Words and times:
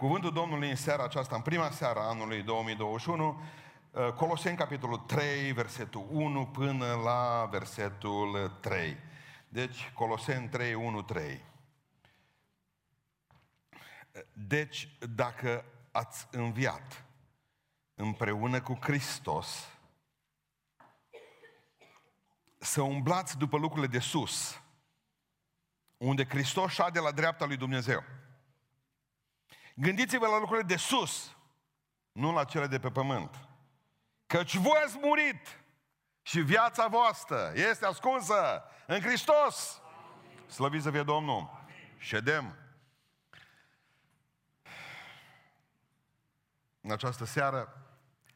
Cuvântul 0.00 0.32
Domnului 0.32 0.70
în 0.70 0.76
seara 0.76 1.04
aceasta, 1.04 1.36
în 1.36 1.42
prima 1.42 1.70
seară 1.70 1.98
a 1.98 2.08
anului 2.08 2.42
2021, 2.42 3.42
uh, 3.90 4.12
Coloseni, 4.12 4.56
capitolul 4.56 4.98
3, 4.98 5.52
versetul 5.52 6.06
1 6.10 6.46
până 6.46 6.94
la 6.94 7.48
versetul 7.50 8.58
3. 8.60 8.96
Deci, 9.48 9.90
Coloseni 9.94 10.48
3, 10.48 10.74
1, 10.74 11.02
3. 11.02 11.44
Deci, 14.32 14.88
dacă 15.14 15.64
ați 15.90 16.28
înviat 16.30 17.04
împreună 17.94 18.60
cu 18.60 18.78
Hristos, 18.80 19.68
să 22.58 22.82
umblați 22.82 23.38
după 23.38 23.56
lucrurile 23.56 23.86
de 23.86 23.98
sus, 23.98 24.60
unde 25.96 26.24
Hristos 26.24 26.72
șade 26.72 26.98
la 26.98 27.10
dreapta 27.10 27.44
lui 27.44 27.56
Dumnezeu. 27.56 28.04
Gândiți-vă 29.80 30.26
la 30.26 30.38
lucrurile 30.38 30.66
de 30.66 30.76
sus, 30.76 31.36
nu 32.12 32.32
la 32.32 32.44
cele 32.44 32.66
de 32.66 32.78
pe 32.78 32.90
pământ. 32.90 33.48
Căci 34.26 34.56
voi 34.56 34.80
ați 34.84 34.98
murit 35.02 35.62
și 36.22 36.40
viața 36.40 36.86
voastră 36.86 37.52
este 37.54 37.86
ascunsă 37.86 38.64
în 38.86 39.00
Hristos. 39.00 39.80
Slăviți 40.46 40.84
să 40.84 40.90
fie 40.90 41.02
Domnul. 41.02 41.64
Ședem. 41.98 42.56
În 46.80 46.90
această 46.90 47.24
seară, 47.24 47.92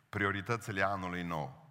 prioritățile 0.08 0.82
anului 0.82 1.22
nou. 1.22 1.68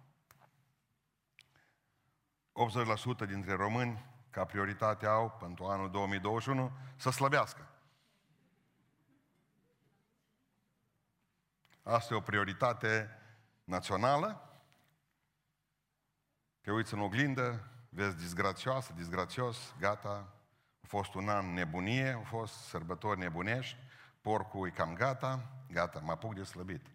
80% 3.24 3.26
dintre 3.26 3.54
români 3.54 4.04
ca 4.30 4.44
prioritate 4.44 5.06
au 5.06 5.30
pentru 5.40 5.64
anul 5.64 5.90
2021 5.90 6.72
să 6.96 7.10
slăbească. 7.10 7.73
Asta 11.86 12.14
e 12.14 12.16
o 12.16 12.20
prioritate 12.20 13.18
națională. 13.64 14.58
Te 16.60 16.70
uiți 16.70 16.94
în 16.94 17.00
oglindă, 17.00 17.70
vezi 17.88 18.16
disgrațioasă, 18.16 18.92
disgrațios, 18.92 19.74
gata, 19.78 20.32
a 20.80 20.86
fost 20.86 21.14
un 21.14 21.28
an 21.28 21.52
nebunie, 21.52 22.12
au 22.12 22.22
fost 22.22 22.54
sărbători 22.54 23.18
nebunești, 23.18 23.76
porcul 24.20 24.66
e 24.66 24.70
cam 24.70 24.94
gata, 24.94 25.40
gata, 25.72 26.00
mă 26.02 26.10
apuc 26.10 26.34
de 26.34 26.42
slăbit. 26.44 26.86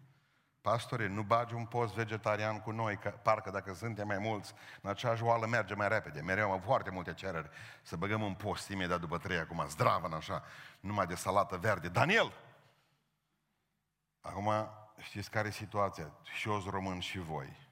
Pastore, 0.60 1.06
nu 1.06 1.22
bagi 1.22 1.54
un 1.54 1.66
post 1.66 1.94
vegetarian 1.94 2.60
cu 2.60 2.70
noi, 2.70 2.96
că 2.96 3.08
parcă 3.08 3.50
dacă 3.50 3.74
suntem 3.74 4.06
mai 4.06 4.18
mulți, 4.18 4.54
în 4.82 4.90
acea 4.90 5.14
joală 5.14 5.46
merge 5.46 5.74
mai 5.74 5.88
repede. 5.88 6.20
Mereu 6.20 6.52
am 6.52 6.60
foarte 6.60 6.90
multe 6.90 7.14
cereri 7.14 7.50
să 7.82 7.96
băgăm 7.96 8.22
un 8.22 8.34
post 8.34 8.68
imediat 8.68 9.00
după 9.00 9.18
trei, 9.18 9.38
acum 9.38 9.64
zdravă, 9.68 10.14
așa, 10.14 10.44
numai 10.80 11.06
de 11.06 11.14
salată 11.14 11.56
verde. 11.56 11.88
Daniel! 11.88 12.32
Acum, 14.20 14.50
știți 15.02 15.30
care 15.30 15.48
e 15.48 15.50
situația? 15.50 16.12
Și 16.22 16.48
eu 16.48 16.62
român 16.66 17.00
și 17.00 17.18
voi. 17.18 17.68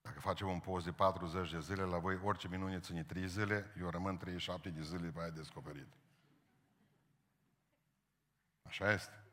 Dacă 0.00 0.20
facem 0.20 0.48
un 0.48 0.60
post 0.60 0.84
de 0.84 0.92
40 0.92 1.50
de 1.50 1.60
zile, 1.60 1.82
la 1.82 1.98
voi 1.98 2.20
orice 2.22 2.48
minune 2.48 2.80
ține 2.80 3.02
3 3.02 3.28
zile, 3.28 3.74
eu 3.80 3.90
rămân 3.90 4.16
37 4.16 4.68
de 4.68 4.82
zile 4.82 5.06
după 5.06 5.20
aia 5.20 5.30
descoperit. 5.30 5.86
Așa 8.62 8.92
este. 8.92 9.24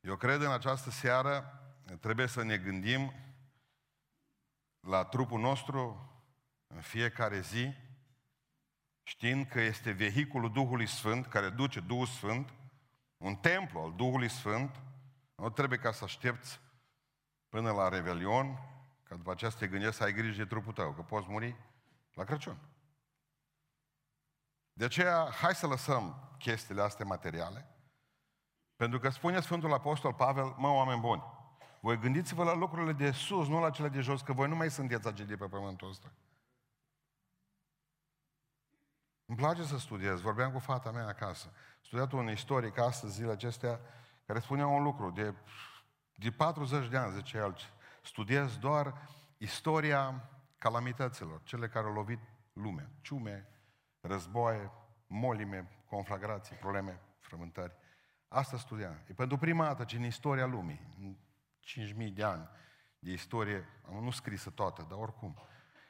Eu 0.00 0.16
cred 0.16 0.40
în 0.40 0.50
această 0.50 0.90
seară 0.90 1.62
trebuie 2.00 2.26
să 2.26 2.42
ne 2.42 2.58
gândim 2.58 3.12
la 4.80 5.04
trupul 5.04 5.40
nostru 5.40 6.08
în 6.66 6.80
fiecare 6.80 7.40
zi, 7.40 7.74
știind 9.02 9.46
că 9.46 9.60
este 9.60 9.90
vehiculul 9.90 10.52
Duhului 10.52 10.86
Sfânt 10.86 11.26
care 11.26 11.50
duce 11.50 11.80
Duhul 11.80 12.06
Sfânt, 12.06 12.54
un 13.16 13.36
templu 13.36 13.80
al 13.80 13.94
Duhului 13.94 14.28
Sfânt, 14.28 14.80
nu 15.44 15.50
trebuie 15.50 15.78
ca 15.78 15.92
să 15.92 16.04
aștepți 16.04 16.60
până 17.48 17.72
la 17.72 17.88
Revelion, 17.88 18.58
ca 19.02 19.16
după 19.16 19.30
aceea 19.30 19.50
să 19.50 19.58
te 19.58 19.68
gândești 19.68 19.96
să 19.96 20.02
ai 20.02 20.12
grijă 20.12 20.36
de 20.36 20.48
trupul 20.48 20.72
tău, 20.72 20.92
că 20.92 21.02
poți 21.02 21.30
muri 21.30 21.56
la 22.14 22.24
Crăciun. 22.24 22.58
De 24.72 24.84
aceea, 24.84 25.30
hai 25.40 25.54
să 25.54 25.66
lăsăm 25.66 26.34
chestiile 26.38 26.82
astea 26.82 27.04
materiale 27.04 27.68
pentru 28.76 28.98
că 28.98 29.08
spune 29.08 29.40
Sfântul 29.40 29.72
Apostol 29.72 30.14
Pavel, 30.14 30.54
mă, 30.56 30.68
oameni 30.68 31.00
buni, 31.00 31.22
voi 31.80 31.98
gândiți-vă 31.98 32.44
la 32.44 32.54
lucrurile 32.54 32.92
de 32.92 33.10
sus, 33.10 33.48
nu 33.48 33.60
la 33.60 33.70
cele 33.70 33.88
de 33.88 34.00
jos, 34.00 34.22
că 34.22 34.32
voi 34.32 34.48
nu 34.48 34.56
mai 34.56 34.70
sunteți 34.70 35.08
agili 35.08 35.36
pe 35.36 35.46
pământul 35.46 35.88
ăsta. 35.88 36.12
Îmi 39.26 39.36
place 39.36 39.64
să 39.64 39.78
studiez. 39.78 40.20
Vorbeam 40.20 40.52
cu 40.52 40.58
fata 40.58 40.90
mea 40.90 41.06
acasă. 41.06 41.52
Studiat 41.80 42.12
un 42.12 42.30
istoric 42.30 42.78
astăzi, 42.78 43.12
zilele 43.12 43.32
acestea, 43.32 43.80
care 44.26 44.38
spunea 44.38 44.66
un 44.66 44.82
lucru. 44.82 45.10
De, 45.10 45.34
de 46.14 46.30
40 46.30 46.88
de 46.88 46.96
ani, 46.96 47.14
zice 47.14 47.36
el, 47.36 47.56
studiez 48.02 48.56
doar 48.56 49.08
istoria 49.38 50.28
calamităților, 50.58 51.42
cele 51.42 51.68
care 51.68 51.86
au 51.86 51.92
lovit 51.92 52.18
lumea. 52.52 52.90
Ciume, 53.00 53.48
războaie, 54.00 54.70
molime, 55.06 55.68
conflagrații, 55.88 56.56
probleme, 56.56 57.00
frământări. 57.20 57.72
Asta 58.28 58.56
studia. 58.56 59.02
E 59.08 59.12
pentru 59.12 59.36
prima 59.36 59.64
dată 59.64 59.84
ce 59.84 59.96
în 59.96 60.04
istoria 60.04 60.46
lumii, 60.46 60.80
în 60.98 61.16
5.000 62.08 62.12
de 62.12 62.22
ani 62.22 62.48
de 62.98 63.12
istorie, 63.12 63.68
am 63.88 64.02
nu 64.04 64.10
scrisă 64.10 64.50
toată, 64.50 64.86
dar 64.88 64.98
oricum, 64.98 65.36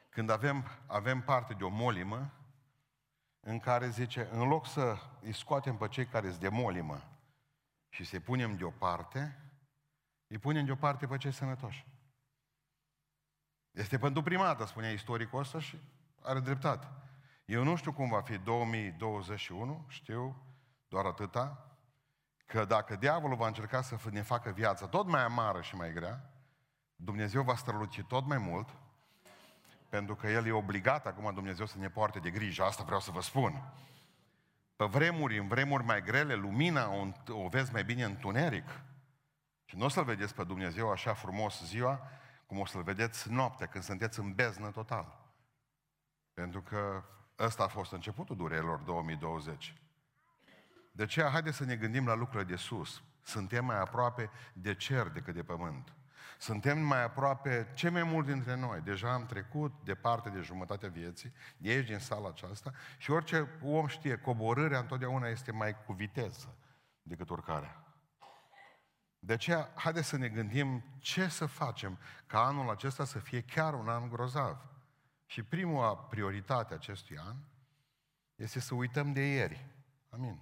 când 0.09 0.29
avem, 0.29 0.65
avem 0.85 1.21
parte 1.21 1.53
de 1.53 1.63
o 1.63 1.69
molimă, 1.69 2.31
în 3.39 3.59
care 3.59 3.89
zice, 3.89 4.29
în 4.31 4.47
loc 4.47 4.67
să 4.67 4.97
îi 5.21 5.33
scoatem 5.33 5.77
pe 5.77 5.87
cei 5.87 6.05
care 6.05 6.27
sunt 6.27 6.39
de 6.39 6.49
molimă 6.49 7.14
și 7.95 8.03
să-i 8.03 8.19
punem 8.19 8.55
deoparte, 8.55 9.39
îi 10.27 10.37
punem 10.37 10.65
deoparte 10.65 11.07
pe 11.07 11.17
cei 11.17 11.31
sănătoși. 11.31 11.85
Este 13.71 13.97
pentru 13.97 14.21
prima 14.21 14.43
dată, 14.43 14.65
spunea 14.65 14.91
istoricul 14.91 15.39
ăsta 15.39 15.59
și 15.59 15.77
are 16.21 16.39
dreptate. 16.39 16.87
Eu 17.45 17.63
nu 17.63 17.75
știu 17.75 17.93
cum 17.93 18.09
va 18.09 18.21
fi 18.21 18.37
2021, 18.37 19.85
știu 19.87 20.43
doar 20.87 21.05
atâta, 21.05 21.77
că 22.45 22.65
dacă 22.65 22.95
diavolul 22.95 23.37
va 23.37 23.47
încerca 23.47 23.81
să 23.81 23.97
ne 24.11 24.21
facă 24.21 24.51
viața 24.51 24.87
tot 24.87 25.07
mai 25.07 25.23
amară 25.23 25.61
și 25.61 25.75
mai 25.75 25.93
grea, 25.93 26.33
Dumnezeu 26.95 27.43
va 27.43 27.55
străluci 27.55 28.03
tot 28.03 28.25
mai 28.25 28.37
mult, 28.37 28.69
pentru 29.89 30.15
că 30.15 30.27
El 30.27 30.45
e 30.45 30.51
obligat 30.51 31.05
acum 31.05 31.33
Dumnezeu 31.33 31.65
să 31.65 31.77
ne 31.77 31.89
poarte 31.89 32.19
de 32.19 32.31
grijă, 32.31 32.63
asta 32.63 32.83
vreau 32.83 32.99
să 32.99 33.11
vă 33.11 33.21
spun. 33.21 33.73
Pe 34.75 34.85
vremuri, 34.85 35.37
în 35.37 35.47
vremuri 35.47 35.83
mai 35.83 36.01
grele, 36.01 36.33
lumina 36.33 36.93
o, 36.93 37.07
o 37.27 37.47
vezi 37.47 37.71
mai 37.71 37.83
bine 37.83 38.03
în 38.03 38.15
tuneric. 38.15 38.67
Și 39.65 39.77
nu 39.77 39.85
o 39.85 39.87
să-L 39.87 40.03
vedeți 40.03 40.35
pe 40.35 40.43
Dumnezeu 40.43 40.91
așa 40.91 41.13
frumos 41.13 41.63
ziua, 41.65 42.09
cum 42.45 42.59
o 42.59 42.65
să-L 42.65 42.83
vedeți 42.83 43.31
noaptea, 43.31 43.67
când 43.67 43.83
sunteți 43.83 44.19
în 44.19 44.33
beznă 44.33 44.71
total. 44.71 45.33
Pentru 46.33 46.61
că 46.61 47.03
ăsta 47.39 47.63
a 47.63 47.67
fost 47.67 47.91
începutul 47.91 48.35
durerilor 48.35 48.79
2020. 48.79 49.73
De 50.91 51.03
aceea, 51.03 51.29
haideți 51.29 51.57
să 51.57 51.65
ne 51.65 51.75
gândim 51.75 52.05
la 52.05 52.13
lucrurile 52.13 52.49
de 52.49 52.55
sus. 52.55 53.03
Suntem 53.21 53.65
mai 53.65 53.79
aproape 53.79 54.29
de 54.53 54.75
cer 54.75 55.07
decât 55.07 55.33
de 55.33 55.43
pământ. 55.43 55.93
Suntem 56.37 56.79
mai 56.79 57.03
aproape, 57.03 57.71
ce 57.73 57.89
mai 57.89 58.03
mult 58.03 58.25
dintre 58.25 58.55
noi. 58.55 58.81
Deja 58.81 59.13
am 59.13 59.25
trecut 59.25 59.73
departe 59.83 60.29
de 60.29 60.39
jumătatea 60.39 60.89
vieții, 60.89 61.33
de 61.57 61.69
aici 61.69 61.87
din 61.87 61.99
sala 61.99 62.29
aceasta, 62.29 62.71
și 62.97 63.11
orice 63.11 63.49
om 63.63 63.87
știe, 63.87 64.17
coborârea 64.17 64.79
întotdeauna 64.79 65.27
este 65.27 65.51
mai 65.51 65.83
cu 65.85 65.93
viteză 65.93 66.57
decât 67.01 67.29
urcarea. 67.29 67.79
De 69.19 69.33
aceea, 69.33 69.71
haideți 69.75 70.07
să 70.07 70.17
ne 70.17 70.29
gândim 70.29 70.83
ce 70.99 71.27
să 71.27 71.45
facem 71.45 71.97
ca 72.25 72.45
anul 72.45 72.69
acesta 72.69 73.05
să 73.05 73.19
fie 73.19 73.41
chiar 73.41 73.73
un 73.73 73.89
an 73.89 74.09
grozav. 74.09 74.57
Și 75.25 75.43
prima 75.43 75.97
prioritate 75.97 76.73
a 76.73 76.75
acestui 76.75 77.17
an 77.17 77.35
este 78.35 78.59
să 78.59 78.75
uităm 78.75 79.13
de 79.13 79.21
ieri. 79.21 79.65
Amin. 80.09 80.41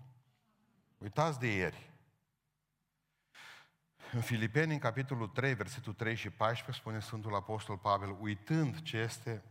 Uitați 0.98 1.40
de 1.40 1.56
ieri. 1.56 1.93
În 4.14 4.22
Filipeni, 4.22 4.74
în 4.74 4.80
capitolul 4.80 5.28
3, 5.28 5.54
versetul 5.54 5.94
3 5.94 6.16
și 6.16 6.30
14, 6.30 6.82
spune 6.82 7.00
Sfântul 7.00 7.36
Apostol 7.36 7.78
Pavel, 7.78 8.18
uitând 8.20 8.82
ce 8.82 8.98
este 8.98 9.44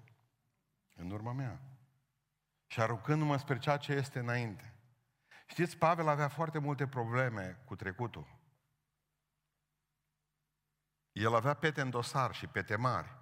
în 0.94 1.10
urma 1.10 1.32
mea 1.32 1.60
și 2.66 2.80
aruncându-mă 2.80 3.36
spre 3.36 3.58
ceea 3.58 3.76
ce 3.76 3.92
este 3.92 4.18
înainte. 4.18 4.74
Știți, 5.46 5.76
Pavel 5.76 6.08
avea 6.08 6.28
foarte 6.28 6.58
multe 6.58 6.86
probleme 6.86 7.62
cu 7.64 7.76
trecutul. 7.76 8.40
El 11.12 11.34
avea 11.34 11.54
pete 11.54 11.80
în 11.80 11.90
dosar 11.90 12.34
și 12.34 12.46
pete 12.46 12.76
mari. 12.76 13.16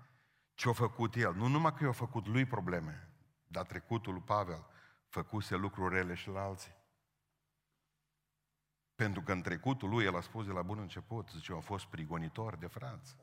Ce-a 0.55 0.73
făcut 0.73 1.15
el? 1.15 1.35
Nu 1.35 1.47
numai 1.47 1.75
că 1.75 1.85
i-a 1.85 1.93
făcut 1.93 2.27
lui 2.27 2.47
probleme, 2.47 3.09
dar 3.47 3.67
trecutul 3.67 4.13
lui 4.13 4.23
Pavel 4.23 4.67
făcuse 5.09 5.57
lucruri 5.57 5.95
rele 5.95 6.15
și 6.15 6.29
la 6.29 6.43
alții. 6.43 6.80
Pentru 9.01 9.23
că 9.23 9.33
în 9.33 9.43
trecutul 9.43 9.89
lui, 9.89 10.05
el 10.05 10.17
a 10.17 10.21
spus 10.21 10.47
de 10.47 10.53
la 10.53 10.63
bun 10.63 10.79
început, 10.79 11.29
zice, 11.29 11.53
a 11.53 11.61
fost 11.61 11.87
prigonitor 11.87 12.57
de 12.57 12.67
frață. 12.67 13.17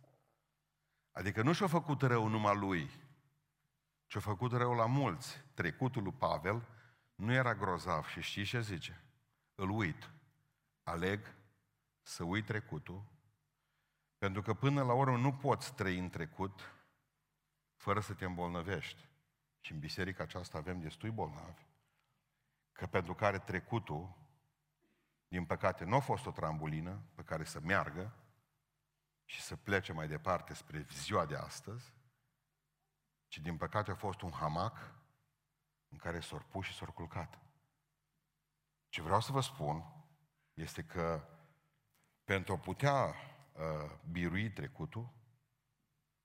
Adică 1.12 1.42
nu 1.42 1.54
și-a 1.54 1.68
făcut 1.68 2.02
rău 2.02 2.28
numai 2.28 2.56
lui, 2.56 2.90
ci-a 4.08 4.20
făcut 4.20 4.52
rău 4.52 4.74
la 4.74 4.86
mulți. 4.86 5.44
Trecutul 5.54 6.04
lui 6.04 6.12
Pavel 6.12 6.68
nu 7.16 7.34
era 7.34 7.56
grozav 7.56 8.06
și 8.06 8.22
știți 8.22 8.50
ce 8.50 8.62
zice? 8.62 9.04
Îl 9.56 9.70
uit. 9.70 10.12
aleg 10.84 11.36
să 12.02 12.24
uit 12.24 12.46
trecutul, 12.46 13.04
pentru 14.18 14.42
că 14.42 14.54
până 14.54 14.84
la 14.84 14.94
urmă 14.94 15.18
nu 15.18 15.34
poți 15.34 15.74
trăi 15.74 15.98
în 15.98 16.10
trecut 16.10 16.74
fără 17.76 18.00
să 18.00 18.14
te 18.14 18.26
îmbolnăvești. 18.26 19.10
Și 19.60 19.72
în 19.72 19.80
biserica 19.80 20.24
aceasta 20.24 20.58
avem 20.58 20.80
destui 20.80 21.10
bolnavi, 21.10 21.66
că 22.72 22.86
pentru 22.86 23.14
care 23.14 23.40
trecutul, 23.40 24.26
din 25.28 25.46
păcate, 25.46 25.84
nu 25.84 25.96
a 25.96 26.00
fost 26.00 26.26
o 26.26 26.32
trambulină 26.32 27.02
pe 27.16 27.24
care 27.24 27.44
să 27.44 27.60
meargă 27.60 28.14
și 29.26 29.42
să 29.42 29.56
plece 29.56 29.94
mai 29.94 30.08
departe 30.08 30.54
spre 30.54 30.86
ziua 30.92 31.26
de 31.26 31.36
astăzi, 31.36 31.94
ci 33.28 33.38
din 33.38 33.58
păcate 33.58 33.92
a 33.92 33.96
fost 33.96 34.22
un 34.22 34.32
hamac 34.32 34.96
în 35.88 35.98
care 35.98 36.20
s-au 36.20 36.40
pus 36.50 36.66
și 36.66 36.74
s-au 36.74 36.92
culcat. 36.92 37.40
Ce 38.90 39.02
vreau 39.02 39.22
să 39.22 39.32
vă 39.32 39.42
spun 39.42 39.84
este 40.54 40.84
că 40.84 41.28
pentru 42.24 42.54
a 42.54 42.58
putea 42.58 43.06
uh, 43.06 43.92
birui 44.12 44.52
trecutul, 44.52 45.14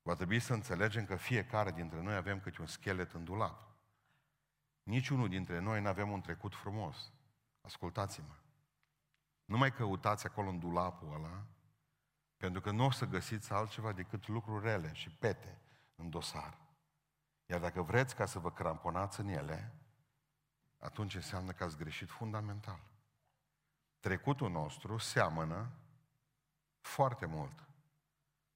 va 0.02 0.14
trebui 0.14 0.40
să 0.40 0.52
înțelegem 0.52 1.04
că 1.04 1.16
fiecare 1.16 1.70
dintre 1.70 2.00
noi 2.00 2.14
avem 2.14 2.40
câte 2.40 2.60
un 2.60 2.66
schelet 2.66 3.12
în 3.12 3.24
dulap. 3.24 3.76
Niciunul 4.82 5.28
dintre 5.28 5.58
noi 5.58 5.80
nu 5.80 5.88
avem 5.88 6.10
un 6.10 6.20
trecut 6.20 6.54
frumos. 6.54 7.12
Ascultați-mă. 7.60 8.41
Nu 9.44 9.56
mai 9.56 9.72
căutați 9.72 10.26
acolo 10.26 10.48
în 10.48 10.58
dulapul 10.58 11.14
ăla, 11.14 11.46
pentru 12.36 12.60
că 12.60 12.70
nu 12.70 12.84
o 12.84 12.90
să 12.90 13.06
găsiți 13.06 13.52
altceva 13.52 13.92
decât 13.92 14.28
lucruri 14.28 14.64
rele 14.64 14.92
și 14.92 15.10
pete 15.10 15.60
în 15.94 16.10
dosar. 16.10 16.58
Iar 17.46 17.60
dacă 17.60 17.82
vreți 17.82 18.14
ca 18.14 18.26
să 18.26 18.38
vă 18.38 18.50
cramponați 18.50 19.20
în 19.20 19.28
ele, 19.28 19.72
atunci 20.78 21.14
înseamnă 21.14 21.52
că 21.52 21.64
ați 21.64 21.76
greșit 21.76 22.10
fundamental. 22.10 22.80
Trecutul 24.00 24.50
nostru 24.50 24.98
seamănă 24.98 25.70
foarte 26.80 27.26
mult. 27.26 27.66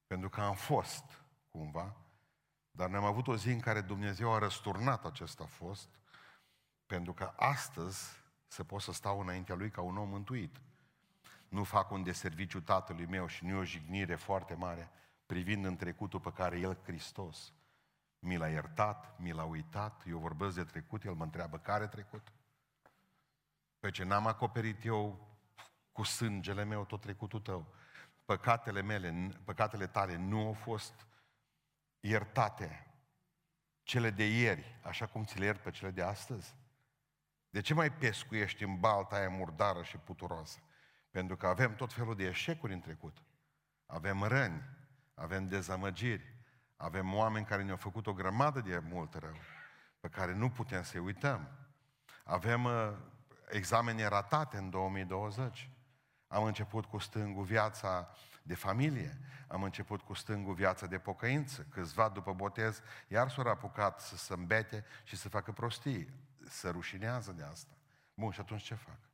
Pentru 0.07 0.29
că 0.29 0.41
am 0.41 0.55
fost, 0.55 1.03
cumva, 1.49 1.95
dar 2.71 2.89
ne-am 2.89 3.03
avut 3.03 3.27
o 3.27 3.35
zi 3.35 3.49
în 3.49 3.59
care 3.59 3.81
Dumnezeu 3.81 4.33
a 4.33 4.37
răsturnat 4.37 5.05
acest 5.05 5.39
a 5.39 5.45
fost, 5.45 5.89
pentru 6.85 7.13
că 7.13 7.33
astăzi 7.35 8.25
să 8.47 8.63
pot 8.63 8.81
să 8.81 8.91
stau 8.91 9.19
înaintea 9.19 9.55
Lui 9.55 9.69
ca 9.69 9.81
un 9.81 9.97
om 9.97 10.09
mântuit. 10.09 10.61
Nu 11.49 11.63
fac 11.63 11.91
un 11.91 12.03
deserviciu 12.03 12.61
Tatălui 12.61 13.05
meu 13.05 13.27
și 13.27 13.45
nu 13.45 13.55
e 13.55 13.59
o 13.59 13.63
jignire 13.63 14.15
foarte 14.15 14.53
mare 14.53 14.91
privind 15.25 15.65
în 15.65 15.75
trecutul 15.75 16.19
pe 16.19 16.31
care 16.31 16.59
El, 16.59 16.77
Hristos, 16.83 17.53
mi 18.19 18.37
l-a 18.37 18.47
iertat, 18.47 19.19
mi 19.19 19.31
l-a 19.31 19.43
uitat, 19.43 20.03
eu 20.07 20.17
vorbesc 20.17 20.55
de 20.55 20.63
trecut, 20.63 21.03
El 21.03 21.13
mă 21.13 21.23
întreabă 21.23 21.57
care 21.57 21.87
trecut? 21.87 22.31
Pe 23.79 23.91
ce 23.91 24.03
n-am 24.03 24.27
acoperit 24.27 24.85
eu 24.85 25.27
cu 25.91 26.03
sângele 26.03 26.63
meu 26.63 26.85
tot 26.85 27.01
trecutul 27.01 27.39
tău. 27.39 27.73
Păcatele 28.25 28.81
mele, 28.81 29.31
păcatele 29.43 29.87
tale 29.87 30.15
nu 30.15 30.45
au 30.45 30.53
fost 30.53 31.07
iertate. 31.99 32.87
Cele 33.83 34.09
de 34.09 34.27
ieri, 34.39 34.79
așa 34.83 35.05
cum 35.05 35.23
ți 35.23 35.39
le 35.39 35.45
iert 35.45 35.61
pe 35.61 35.71
cele 35.71 35.91
de 35.91 36.01
astăzi? 36.01 36.55
De 37.49 37.61
ce 37.61 37.73
mai 37.73 37.91
pescuiești 37.91 38.63
în 38.63 38.79
balta 38.79 39.15
aia 39.15 39.29
murdară 39.29 39.83
și 39.83 39.97
puturoasă? 39.97 40.59
Pentru 41.17 41.35
că 41.37 41.47
avem 41.47 41.75
tot 41.75 41.93
felul 41.93 42.15
de 42.15 42.23
eșecuri 42.23 42.73
în 42.73 42.79
trecut. 42.79 43.17
Avem 43.85 44.23
răni, 44.23 44.69
avem 45.13 45.47
dezamăgiri, 45.47 46.35
avem 46.75 47.13
oameni 47.13 47.45
care 47.45 47.63
ne-au 47.63 47.77
făcut 47.77 48.07
o 48.07 48.13
grămadă 48.13 48.59
de 48.61 48.79
mult 48.79 49.13
rău, 49.13 49.35
pe 49.99 50.07
care 50.07 50.33
nu 50.33 50.49
putem 50.49 50.83
să-i 50.83 50.99
uităm. 50.99 51.49
Avem 52.23 52.63
uh, 52.63 52.93
examene 53.49 54.07
ratate 54.07 54.57
în 54.57 54.69
2020. 54.69 55.69
Am 56.27 56.43
început 56.43 56.85
cu 56.85 56.97
stângul 56.97 57.43
viața 57.43 58.09
de 58.43 58.55
familie, 58.55 59.19
am 59.47 59.63
început 59.63 60.01
cu 60.01 60.13
stângul 60.13 60.53
viața 60.53 60.85
de 60.85 60.97
pocăință, 60.97 61.67
câțiva 61.69 62.09
după 62.09 62.33
botez 62.33 62.81
iar 63.07 63.29
s-au 63.29 63.47
apucat 63.47 64.01
să 64.01 64.17
se 64.17 64.33
îmbete 64.33 64.85
și 65.03 65.15
să 65.15 65.29
facă 65.29 65.51
prostii, 65.51 66.09
să 66.49 66.69
rușinează 66.69 67.31
de 67.31 67.43
asta. 67.43 67.73
Bun, 68.13 68.31
și 68.31 68.39
atunci 68.39 68.63
ce 68.63 68.75
fac? 68.75 69.06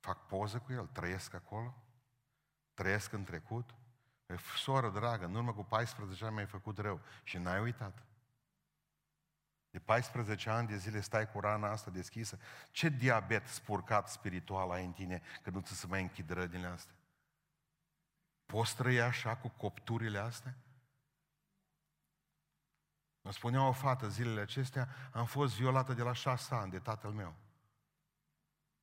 Fac 0.00 0.26
poză 0.26 0.58
cu 0.58 0.72
el, 0.72 0.86
trăiesc 0.86 1.34
acolo, 1.34 1.74
trăiesc 2.74 3.12
în 3.12 3.24
trecut, 3.24 3.74
Păi, 4.30 4.38
soră 4.56 4.90
dragă, 4.90 5.24
în 5.24 5.34
urmă 5.34 5.52
cu 5.52 5.64
14 5.64 6.24
ani 6.24 6.34
mi-ai 6.34 6.46
făcut 6.46 6.78
rău 6.78 7.00
și 7.22 7.38
n-ai 7.38 7.60
uitat. 7.60 8.04
De 9.70 9.78
14 9.78 10.50
ani 10.50 10.68
de 10.68 10.76
zile 10.76 11.00
stai 11.00 11.30
cu 11.30 11.40
rana 11.40 11.70
asta 11.70 11.90
deschisă. 11.90 12.38
Ce 12.70 12.88
diabet 12.88 13.46
spurcat 13.46 14.08
spiritual 14.08 14.70
ai 14.70 14.84
în 14.84 14.92
tine 14.92 15.22
că 15.42 15.50
nu 15.50 15.60
ți 15.60 15.74
se 15.74 15.86
mai 15.86 16.02
închid 16.02 16.30
rădile 16.30 16.66
astea? 16.66 16.94
Poți 18.46 18.76
trăi 18.76 19.00
așa 19.00 19.36
cu 19.36 19.48
copturile 19.48 20.18
astea? 20.18 20.56
Mă 23.20 23.32
spunea 23.32 23.66
o 23.66 23.72
fată 23.72 24.08
zilele 24.08 24.40
acestea, 24.40 24.88
am 25.12 25.26
fost 25.26 25.54
violată 25.54 25.92
de 25.92 26.02
la 26.02 26.12
șase 26.12 26.54
ani 26.54 26.70
de 26.70 26.78
tatăl 26.78 27.10
meu. 27.10 27.34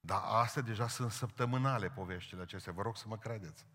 Dar 0.07 0.21
astea 0.24 0.62
deja 0.62 0.88
sunt 0.88 1.12
săptămânale 1.12 1.89
poveștile 1.89 2.42
acestea, 2.42 2.74
vă 2.74 2.81
rog 2.81 2.98
să 2.98 3.07
mă 3.07 3.18
credeți. 3.18 3.65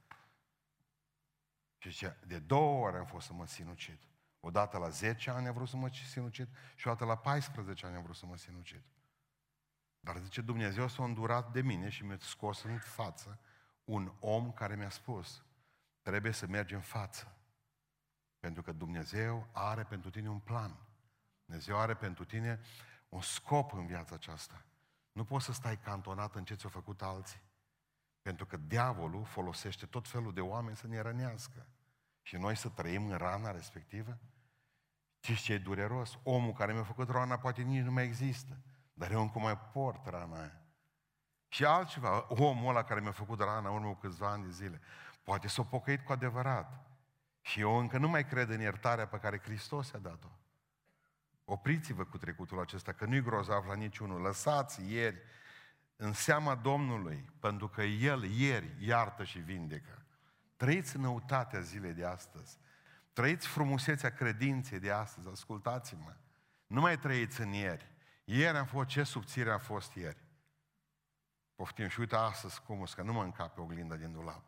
Și 1.78 1.90
zicea, 1.90 2.16
de 2.26 2.38
două 2.38 2.86
ori 2.86 2.96
am 2.96 3.04
fost 3.04 3.26
să 3.26 3.32
mă 3.32 3.46
sinucid. 3.46 3.98
Odată 4.40 4.78
la 4.78 4.88
10 4.88 5.30
ani 5.30 5.46
am 5.46 5.54
vrut 5.54 5.68
să 5.68 5.76
mă 5.76 5.88
sinucid 5.88 6.48
și 6.74 6.88
odată 6.88 7.04
la 7.04 7.16
14 7.16 7.86
ani 7.86 7.96
am 7.96 8.02
vrut 8.02 8.16
să 8.16 8.26
mă 8.26 8.36
sinucid. 8.36 8.82
Dar 10.00 10.16
zice, 10.16 10.40
Dumnezeu 10.40 10.88
s-a 10.88 11.04
îndurat 11.04 11.52
de 11.52 11.60
mine 11.60 11.88
și 11.88 12.04
mi-a 12.04 12.16
scos 12.20 12.62
în 12.62 12.78
față 12.78 13.38
un 13.84 14.12
om 14.20 14.52
care 14.52 14.76
mi-a 14.76 14.90
spus, 14.90 15.44
trebuie 16.02 16.32
să 16.32 16.46
mergi 16.46 16.74
în 16.74 16.80
față. 16.80 17.36
Pentru 18.38 18.62
că 18.62 18.72
Dumnezeu 18.72 19.48
are 19.52 19.84
pentru 19.84 20.10
tine 20.10 20.28
un 20.28 20.38
plan. 20.38 20.76
Dumnezeu 21.44 21.78
are 21.78 21.94
pentru 21.94 22.24
tine 22.24 22.60
un 23.08 23.20
scop 23.20 23.72
în 23.72 23.86
viața 23.86 24.14
aceasta. 24.14 24.64
Nu 25.12 25.24
poți 25.24 25.44
să 25.44 25.52
stai 25.52 25.78
cantonat 25.78 26.34
în 26.34 26.44
ce 26.44 26.54
ți-au 26.54 26.70
făcut 26.70 27.02
alții. 27.02 27.42
Pentru 28.22 28.46
că 28.46 28.56
diavolul 28.56 29.24
folosește 29.24 29.86
tot 29.86 30.08
felul 30.08 30.34
de 30.34 30.40
oameni 30.40 30.76
să 30.76 30.86
ne 30.86 31.00
rănească. 31.00 31.66
Și 32.22 32.36
noi 32.36 32.56
să 32.56 32.68
trăim 32.68 33.10
în 33.10 33.16
rana 33.16 33.50
respectivă? 33.50 34.18
Știți 35.20 35.42
ce 35.42 35.52
e 35.52 35.58
dureros? 35.58 36.18
Omul 36.22 36.52
care 36.52 36.72
mi-a 36.72 36.82
făcut 36.82 37.08
rana 37.08 37.38
poate 37.38 37.62
nici 37.62 37.84
nu 37.84 37.92
mai 37.92 38.04
există. 38.04 38.58
Dar 38.92 39.10
eu 39.10 39.20
încă 39.20 39.38
mai 39.38 39.58
port 39.58 40.06
rana 40.06 40.40
aia. 40.40 40.62
Și 41.48 41.64
altceva, 41.64 42.26
omul 42.28 42.68
ăla 42.68 42.84
care 42.84 43.00
mi-a 43.00 43.12
făcut 43.12 43.38
rana 43.38 43.68
în 43.68 43.74
urmă 43.74 43.88
cu 43.88 43.98
câțiva 43.98 44.30
ani 44.30 44.44
de 44.44 44.50
zile, 44.50 44.80
poate 45.22 45.48
s-a 45.48 45.64
pocăit 45.64 46.04
cu 46.04 46.12
adevărat. 46.12 46.86
Și 47.40 47.60
eu 47.60 47.78
încă 47.78 47.98
nu 47.98 48.08
mai 48.08 48.26
cred 48.26 48.48
în 48.48 48.60
iertarea 48.60 49.06
pe 49.06 49.18
care 49.18 49.40
Hristos 49.40 49.92
a 49.92 49.98
dat-o. 49.98 50.28
Opriți-vă 51.44 52.04
cu 52.04 52.18
trecutul 52.18 52.60
acesta, 52.60 52.92
că 52.92 53.04
nu-i 53.04 53.22
grozav 53.22 53.66
la 53.66 53.74
niciunul. 53.74 54.20
Lăsați 54.20 54.92
ieri 54.92 55.16
în 55.96 56.12
seama 56.12 56.54
Domnului, 56.54 57.24
pentru 57.40 57.68
că 57.68 57.82
El 57.82 58.22
ieri 58.22 58.76
iartă 58.78 59.24
și 59.24 59.38
vindecă. 59.38 60.06
Trăiți 60.56 60.98
năutatea 60.98 61.60
zilei 61.60 61.92
de 61.92 62.04
astăzi. 62.04 62.58
Trăiți 63.12 63.46
frumusețea 63.46 64.10
credinței 64.10 64.78
de 64.78 64.90
astăzi. 64.90 65.28
Ascultați-mă. 65.28 66.16
Nu 66.66 66.80
mai 66.80 66.98
trăiți 66.98 67.40
în 67.40 67.52
ieri. 67.52 67.90
Ieri 68.24 68.56
am 68.56 68.66
fost, 68.66 68.88
ce 68.88 69.02
subțire 69.02 69.50
a 69.50 69.58
fost 69.58 69.94
ieri. 69.94 70.18
Poftim 71.54 71.88
și 71.88 72.00
uite 72.00 72.16
astăzi 72.16 72.62
cum 72.62 72.86
că 72.94 73.02
nu 73.02 73.12
mă 73.12 73.22
încape 73.22 73.60
oglinda 73.60 73.96
din 73.96 74.12
dulap. 74.12 74.44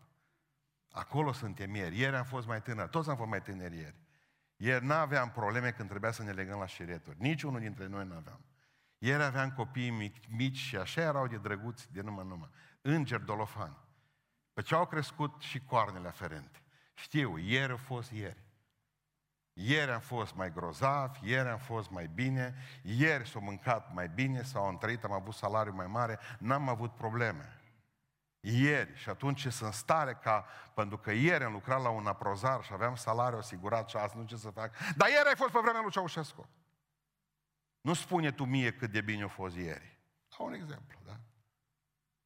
Acolo 0.91 1.33
suntem 1.33 1.75
ieri. 1.75 1.99
Ieri 1.99 2.17
am 2.17 2.25
fost 2.25 2.47
mai 2.47 2.63
tânăr. 2.63 2.89
Toți 2.89 3.09
am 3.09 3.17
fost 3.17 3.29
mai 3.29 3.43
tineri 3.43 3.77
ieri. 3.77 3.97
Ieri 4.65 4.85
n-aveam 4.85 5.31
probleme 5.31 5.71
când 5.71 5.89
trebuia 5.89 6.11
să 6.11 6.23
ne 6.23 6.31
legăm 6.31 6.59
la 6.59 6.67
șireturi. 6.67 7.17
Nici 7.19 7.43
unul 7.43 7.61
dintre 7.61 7.87
noi 7.87 8.07
n-aveam. 8.07 8.41
Ieri 8.99 9.23
aveam 9.23 9.51
copii 9.51 9.91
mici, 9.91 10.29
mici 10.29 10.57
și 10.57 10.77
așa 10.77 11.01
erau 11.01 11.27
de 11.27 11.37
drăguți 11.37 11.93
de 11.93 12.01
numai 12.01 12.25
numai. 12.27 12.49
Îngeri 12.81 13.25
dolofani. 13.25 13.77
Pe 14.53 14.63
ce 14.63 14.75
au 14.75 14.87
crescut 14.87 15.41
și 15.41 15.61
coarnele 15.61 16.09
aferente. 16.09 16.63
Știu, 16.95 17.39
ieri 17.39 17.73
a 17.73 17.77
fost 17.77 18.11
ieri. 18.11 18.45
Ieri 19.53 19.91
am 19.91 20.01
fost 20.01 20.35
mai 20.35 20.53
grozav, 20.53 21.17
ieri 21.23 21.49
am 21.49 21.59
fost 21.59 21.91
mai 21.91 22.07
bine, 22.15 22.55
ieri 22.83 23.29
s-au 23.29 23.41
mâncat 23.41 23.95
mai 23.95 24.09
bine, 24.09 24.43
s-au 24.43 24.69
întreit, 24.69 25.05
am 25.05 25.13
avut 25.13 25.35
salariu 25.35 25.75
mai 25.75 25.87
mare, 25.87 26.19
n-am 26.39 26.69
avut 26.69 26.95
probleme. 26.95 27.61
Ieri, 28.47 28.97
și 28.97 29.09
atunci 29.09 29.47
sunt 29.47 29.73
stare 29.73 30.15
ca, 30.15 30.47
pentru 30.75 30.99
că 30.99 31.13
ieri 31.13 31.45
am 31.45 31.53
lucrat 31.53 31.83
la 31.83 31.89
un 31.89 32.07
aprozar 32.07 32.65
și 32.65 32.73
aveam 32.73 32.95
salariu 32.95 33.39
asigurat 33.39 33.89
și 33.89 33.97
azi 33.97 34.17
nu 34.17 34.25
ce 34.25 34.37
să 34.37 34.51
fac. 34.51 34.77
Dar 34.97 35.09
ieri 35.09 35.29
ai 35.29 35.37
fost 35.37 35.53
pe 35.53 35.59
vremea 35.63 35.81
lui 35.81 35.91
Ceaușescu. 35.91 36.49
Nu 37.81 37.95
spune 37.95 38.31
tu 38.31 38.45
mie 38.45 38.73
cât 38.73 38.91
de 38.91 39.01
bine 39.01 39.23
a 39.23 39.29
fost 39.29 39.57
ieri. 39.57 39.99
Ca 40.37 40.43
un 40.43 40.53
exemplu, 40.53 40.99
da? 41.05 41.21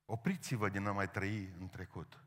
Opriți-vă 0.04 0.68
din 0.68 0.86
a 0.86 0.92
mai 0.92 1.10
trăi 1.10 1.54
în 1.58 1.68
trecut. 1.68 2.22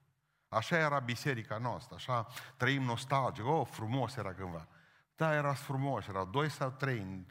Așa 0.47 0.77
era 0.77 0.99
biserica 0.99 1.57
noastră, 1.57 1.95
așa 1.95 2.27
trăim 2.57 2.83
nostalgic. 2.83 3.45
Oh, 3.45 3.67
frumos 3.67 4.15
era 4.15 4.33
cândva. 4.33 4.67
Da, 5.15 5.33
era 5.33 5.53
frumos, 5.53 6.07
erau 6.07 6.25
doi 6.25 6.49
sau 6.49 6.69
trei 6.69 6.99
în 6.99 7.25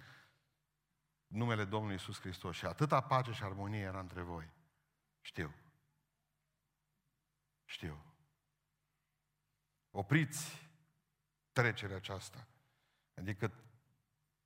numele 1.27 1.65
Domnului 1.65 1.97
Isus 1.97 2.21
Hristos 2.21 2.57
și 2.57 2.67
atâta 2.67 3.01
pace 3.01 3.33
și 3.33 3.43
armonie 3.43 3.81
era 3.81 3.99
între 3.99 4.23
voi. 4.23 4.51
Știu. 5.21 5.55
Știu. 7.71 8.05
Opriți 9.91 10.69
trecerea 11.53 11.97
aceasta. 11.97 12.47
Adică 13.15 13.53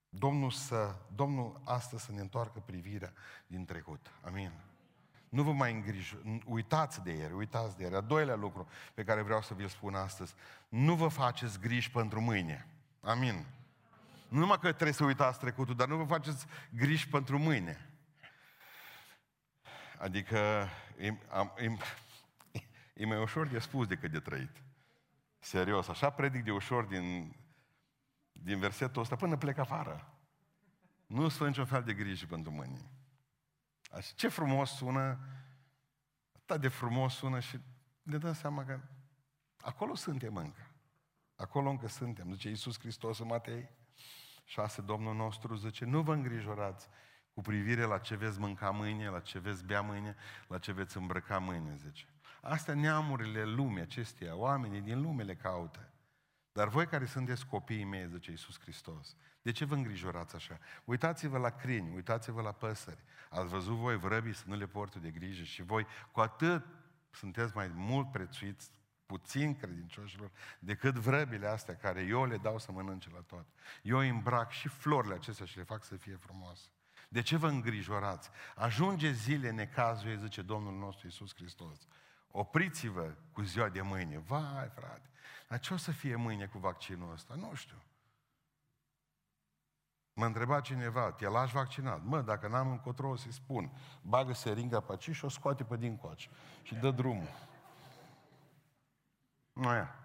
Domnul, 0.09 0.50
să, 0.50 0.97
Domnul 1.14 1.61
astăzi 1.64 2.04
să 2.04 2.12
ne 2.12 2.21
întoarcă 2.21 2.59
privirea 2.59 3.12
din 3.47 3.64
trecut. 3.64 4.11
Amin. 4.21 4.52
Nu 5.28 5.43
vă 5.43 5.52
mai 5.52 5.73
îngrijo, 5.73 6.16
uitați 6.45 7.02
de 7.02 7.12
el, 7.12 7.35
uitați 7.35 7.76
de 7.76 7.85
el. 7.85 7.97
A 7.97 8.00
doilea 8.00 8.35
lucru 8.35 8.69
pe 8.95 9.04
care 9.04 9.23
vreau 9.23 9.43
să 9.43 9.54
vi-l 9.54 9.69
spun 9.69 9.95
astăzi. 9.95 10.35
Nu 10.69 10.95
vă 10.95 11.09
faceți 11.09 11.61
griji 11.61 11.90
pentru 11.90 12.21
mâine. 12.21 12.66
Amin. 13.00 13.47
Nu 14.28 14.38
numai 14.38 14.59
că 14.59 14.73
trebuie 14.73 14.93
să 14.93 15.04
uitați 15.04 15.38
trecutul, 15.38 15.76
dar 15.76 15.88
nu 15.88 15.97
vă 15.97 16.04
faceți 16.04 16.47
griji 16.71 17.09
pentru 17.09 17.38
mâine. 17.38 17.90
Adică 19.99 20.69
e, 20.99 21.14
am, 21.31 21.52
e, 22.95 23.03
e 23.03 23.07
mai 23.07 23.23
ușor 23.23 23.47
de 23.47 23.59
spus 23.59 23.87
decât 23.87 24.11
de 24.11 24.21
trăit. 24.21 24.63
Serios, 25.39 25.89
așa 25.89 26.11
predic 26.11 26.45
de 26.45 26.51
ușor 26.51 26.85
din, 26.85 27.37
din 28.33 28.59
versetul 28.59 29.03
ăsta 29.03 29.17
până 29.17 29.37
plec 29.37 29.59
afară. 29.59 30.15
Nu 31.07 31.29
sunt 31.29 31.49
niciun 31.49 31.65
fel 31.65 31.83
de 31.83 31.95
grijă 31.95 32.27
pentru 32.27 32.51
mâine. 32.51 32.91
Așa, 33.91 34.13
ce 34.17 34.29
frumos 34.29 34.71
sună, 34.71 35.19
atât 36.33 36.61
de 36.61 36.69
frumos 36.69 37.15
sună 37.15 37.41
și 37.41 37.61
ne 38.03 38.19
dăm 38.19 38.33
seama 38.33 38.65
că 38.65 38.81
acolo 39.61 39.95
suntem 39.95 40.37
încă. 40.37 40.71
Acolo 41.37 41.71
încă 41.71 41.89
suntem. 41.89 42.33
Zice 42.33 42.49
Iisus 42.49 42.79
Hristos 42.79 43.19
în 43.19 43.27
Matei 43.27 43.71
6, 44.45 44.83
Domnul 44.83 45.15
nostru 45.15 45.55
zice, 45.55 45.85
nu 45.85 46.03
vă 46.03 46.13
îngrijorați 46.13 46.89
cu 47.35 47.41
privire 47.41 47.83
la 47.83 47.99
ce 47.99 48.17
veți 48.17 48.39
mânca 48.39 48.71
mâine, 48.71 49.09
la 49.09 49.21
ce 49.21 49.39
veți 49.39 49.65
bea 49.65 49.81
mâine, 49.81 50.17
la 50.49 50.59
ce 50.59 50.73
veți 50.73 50.97
îmbrăca 50.97 51.39
mâine, 51.39 51.77
zice. 51.77 52.13
Astea 52.47 52.75
neamurile 52.75 53.45
lumii 53.45 53.83
acestea, 53.83 54.37
oamenii 54.37 54.81
din 54.81 55.03
lume 55.03 55.23
le 55.23 55.35
caută. 55.35 55.89
Dar 56.53 56.69
voi 56.69 56.87
care 56.87 57.05
sunteți 57.05 57.47
copiii 57.47 57.85
mei, 57.85 58.09
zice 58.09 58.31
Iisus 58.31 58.61
Hristos, 58.61 59.17
de 59.43 59.53
ce 59.53 59.65
vă 59.65 59.75
îngrijorați 59.75 60.35
așa? 60.35 60.59
Uitați-vă 60.85 61.39
la 61.39 61.51
crini, 61.51 61.95
uitați-vă 61.95 62.43
la 62.43 62.53
păsări. 62.53 63.05
Ați 63.31 63.49
văzut 63.49 63.77
voi 63.77 63.97
vrăbii 63.97 64.35
să 64.35 64.45
nu 64.47 64.57
le 64.57 64.67
portă 64.67 64.99
de 64.99 65.11
grijă 65.11 65.43
și 65.43 65.63
voi 65.63 65.87
cu 66.13 66.21
atât 66.21 66.67
sunteți 67.11 67.57
mai 67.57 67.69
mult 67.75 68.11
prețuiți, 68.11 68.71
puțin 69.07 69.57
credincioșilor, 69.57 70.31
decât 70.59 70.95
vrăbile 70.95 71.47
astea 71.47 71.77
care 71.77 72.03
eu 72.03 72.27
le 72.27 72.37
dau 72.37 72.59
să 72.59 72.73
mănânce 72.73 73.11
la 73.13 73.21
tot. 73.21 73.47
Eu 73.83 73.99
îi 73.99 74.09
îmbrac 74.09 74.51
și 74.51 74.69
florile 74.69 75.15
acestea 75.15 75.47
și 75.47 75.57
le 75.57 75.63
fac 75.63 75.85
să 75.85 75.97
fie 75.97 76.17
frumoase. 76.17 76.69
De 77.09 77.23
ce 77.23 77.37
vă 77.37 77.49
îngrijorați? 77.49 78.31
Ajunge 78.55 79.13
zile 79.13 79.51
necazuie, 79.51 80.17
zice 80.17 80.43
Domnul 80.43 80.79
nostru 80.79 81.07
Iisus 81.07 81.35
Hristos. 81.35 81.89
Opriți-vă 82.37 83.14
cu 83.33 83.43
ziua 83.43 83.69
de 83.69 83.81
mâine. 83.81 84.19
Vai, 84.19 84.69
frate, 84.69 85.11
dar 85.49 85.59
ce 85.59 85.75
o 85.75 85.76
să 85.76 85.91
fie 85.91 86.17
mâine 86.17 86.47
cu 86.47 86.59
vaccinul 86.59 87.12
ăsta? 87.12 87.35
Nu 87.35 87.55
știu. 87.55 87.83
Mă 90.12 90.26
întreba 90.26 90.61
cineva, 90.61 91.12
te 91.12 91.29
lași 91.29 91.53
vaccinat? 91.53 92.03
Mă, 92.03 92.23
dacă 92.23 92.49
n-am 92.49 92.71
încotro, 92.71 93.09
o 93.09 93.17
să-i 93.17 93.33
spun. 93.33 93.71
Bagă 94.03 94.33
seringa 94.33 94.81
pe 94.81 94.93
aici 94.93 95.11
și 95.11 95.25
o 95.25 95.29
scoate 95.29 95.64
pe 95.64 95.76
din 95.76 95.97
coace. 95.97 96.29
Și 96.62 96.75
dă 96.75 96.91
drumul. 96.91 97.29
Nu 99.53 99.69
aia. 99.69 100.04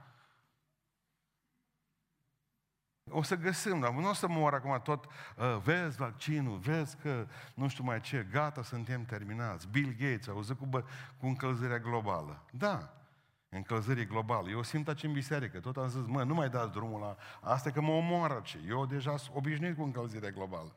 O 3.10 3.22
să 3.22 3.36
găsim, 3.36 3.80
dar 3.80 3.92
nu 3.92 4.10
o 4.10 4.14
să 4.14 4.28
mor 4.28 4.54
acum 4.54 4.80
tot, 4.84 5.06
uh, 5.06 5.58
vezi 5.64 5.98
vaccinul, 5.98 6.58
vezi 6.58 6.98
că 6.98 7.28
nu 7.54 7.68
știu 7.68 7.84
mai 7.84 8.02
ce, 8.02 8.28
gata, 8.32 8.64
suntem 8.64 9.06
terminați. 9.06 9.68
Bill 9.68 9.96
Gates, 10.00 10.28
auzit 10.28 10.58
cu, 10.58 10.66
bă, 10.66 10.84
cu 11.18 11.26
încălzirea 11.28 11.80
globală. 11.80 12.46
Da, 12.52 12.94
încălzirii 13.50 14.06
globale. 14.06 14.50
Eu 14.50 14.64
simt 14.64 14.88
aici 14.88 15.04
în 15.04 15.12
biserică, 15.12 15.60
tot 15.60 15.78
am 15.78 15.88
zis, 15.88 16.06
mă, 16.06 16.24
nu 16.24 16.34
mai 16.34 16.50
dați 16.50 16.72
drumul 16.72 17.00
la 17.00 17.18
asta 17.42 17.72
că 17.72 17.82
mă 17.82 17.92
omoară 17.92 18.42
ce. 18.44 18.60
Eu 18.68 18.86
deja 18.86 19.18
sunt 19.18 19.36
obișnuit 19.36 19.76
cu 19.76 19.84
încălzirea 19.84 20.30
globală. 20.30 20.76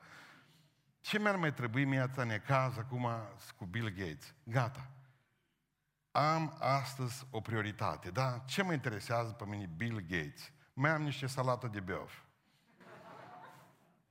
Ce 1.01 1.19
mi-ar 1.19 1.37
mai 1.37 1.53
trebui 1.53 1.85
mie 1.85 2.01
atâta 2.01 2.25
necaz 2.25 2.79
acum 2.79 3.09
cu 3.57 3.65
Bill 3.65 3.89
Gates? 3.89 4.35
Gata. 4.45 4.91
Am 6.11 6.57
astăzi 6.59 7.27
o 7.31 7.41
prioritate, 7.41 8.11
da? 8.11 8.43
Ce 8.47 8.63
mă 8.63 8.73
interesează 8.73 9.33
pe 9.33 9.45
mine 9.47 9.71
Bill 9.77 10.01
Gates? 10.01 10.53
Mai 10.73 10.91
am 10.91 11.03
niște 11.03 11.27
salată 11.27 11.67
de 11.67 11.81
beof. 11.81 12.13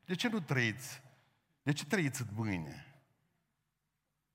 De 0.05 0.15
ce 0.15 0.29
nu 0.29 0.39
trăiți? 0.39 1.01
De 1.63 1.71
ce 1.71 1.85
trăiți 1.85 2.23
mâine? 2.35 2.85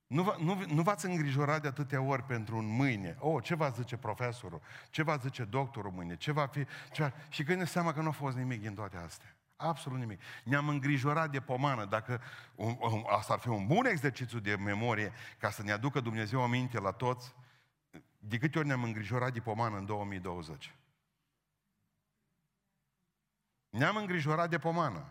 Nu, 0.07 0.23
v- 0.23 0.37
nu, 0.41 0.65
nu 0.67 0.83
v-ați 0.83 1.07
îngrijorat 1.07 1.63
de 1.63 1.69
atâtea 1.69 2.01
ori 2.01 2.23
pentru 2.23 2.57
un 2.57 2.67
mâine. 2.67 3.17
Oh, 3.19 3.45
ce 3.45 3.55
va 3.55 3.69
zice 3.71 3.97
profesorul? 3.97 4.61
Ce 4.91 5.03
va 5.03 5.17
zice 5.17 5.45
doctorul 5.45 5.91
mâine? 5.91 6.17
Ce 6.17 6.33
va 6.33 6.47
fi... 6.47 6.67
Ce 6.93 7.03
va... 7.03 7.13
Și 7.29 7.45
când 7.45 7.59
ne 7.59 7.65
seama 7.65 7.93
că 7.93 8.01
nu 8.01 8.09
a 8.09 8.13
fost 8.13 8.37
nimic 8.37 8.61
din 8.61 8.75
toate 8.75 8.97
astea. 8.97 9.37
Absolut 9.57 9.99
nimic. 9.99 10.21
Ne-am 10.45 10.69
îngrijorat 10.69 11.31
de 11.31 11.41
pomană. 11.41 11.85
Dacă 11.85 12.21
un, 12.55 12.77
un, 12.81 13.05
asta 13.09 13.33
ar 13.33 13.39
fi 13.39 13.49
un 13.49 13.67
bun 13.67 13.87
exercițiu 13.87 14.39
de 14.39 14.57
memorie 14.57 15.13
ca 15.39 15.51
să 15.51 15.63
ne 15.63 15.73
aducă 15.73 16.01
Dumnezeu 16.01 16.43
aminte 16.43 16.81
la 16.81 16.93
toți, 16.93 17.35
de 18.19 18.39
câte 18.39 18.59
ori 18.59 18.67
ne-am 18.67 18.83
îngrijorat 18.83 19.33
de 19.33 19.41
pomană 19.41 19.77
în 19.77 19.87
2020? 19.87 20.75
Ne-am 23.77 23.97
îngrijorat 23.97 24.51
de 24.51 24.59
pomană. 24.59 25.05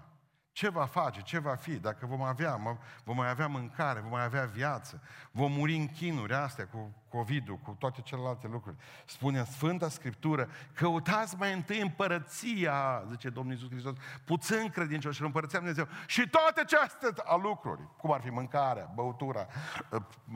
Ce 0.51 0.69
va 0.69 0.85
face, 0.85 1.21
ce 1.21 1.39
va 1.39 1.55
fi, 1.55 1.73
dacă 1.73 2.05
vom 2.05 2.21
avea, 2.21 2.79
vom 3.03 3.15
mai 3.15 3.29
avea 3.29 3.47
mâncare, 3.47 3.99
vom 3.99 4.09
mai 4.09 4.23
avea 4.23 4.45
viață, 4.45 5.01
vom 5.31 5.51
muri 5.51 5.75
în 5.75 5.87
chinuri 5.87 6.33
astea 6.33 6.67
cu 6.67 7.03
COVID-ul, 7.09 7.57
cu 7.57 7.75
toate 7.79 8.01
celelalte 8.01 8.47
lucruri. 8.47 8.77
Spune 9.05 9.43
Sfânta 9.43 9.89
Scriptură, 9.89 10.49
căutați 10.73 11.35
mai 11.35 11.53
întâi 11.53 11.81
împărăția, 11.81 13.05
zice 13.09 13.29
Domnul 13.29 13.53
Iisus 13.53 13.69
Hristos, 13.69 13.95
puțin 14.25 14.69
credincioși 14.69 15.19
în 15.19 15.25
împărăția 15.25 15.59
Dumnezeu 15.59 15.87
și 16.07 16.29
toate 16.29 16.59
aceste 16.59 17.07
lucruri, 17.41 17.81
cum 17.97 18.11
ar 18.11 18.21
fi 18.21 18.29
mâncarea, 18.29 18.91
băutura, 18.93 19.47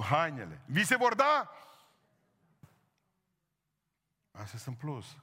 hainele, 0.10 0.62
vi 0.66 0.86
se 0.86 0.98
vor 0.98 1.16
da? 1.16 1.52
Astea 4.32 4.60
sunt 4.60 4.78
plus. 4.78 5.18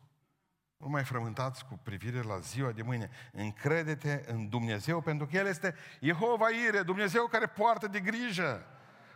Nu 0.76 0.88
mai 0.88 1.04
frământați 1.04 1.64
cu 1.64 1.80
privire 1.82 2.22
la 2.22 2.38
ziua 2.38 2.70
de 2.70 2.82
mâine. 2.82 3.10
Încredete 3.32 4.24
în 4.26 4.48
Dumnezeu, 4.48 5.00
pentru 5.00 5.26
că 5.26 5.36
El 5.36 5.46
este 5.46 5.74
Jehova 6.00 6.48
Ire, 6.48 6.82
Dumnezeu 6.82 7.26
care 7.26 7.46
poartă 7.46 7.86
de 7.88 8.00
grijă. 8.00 8.66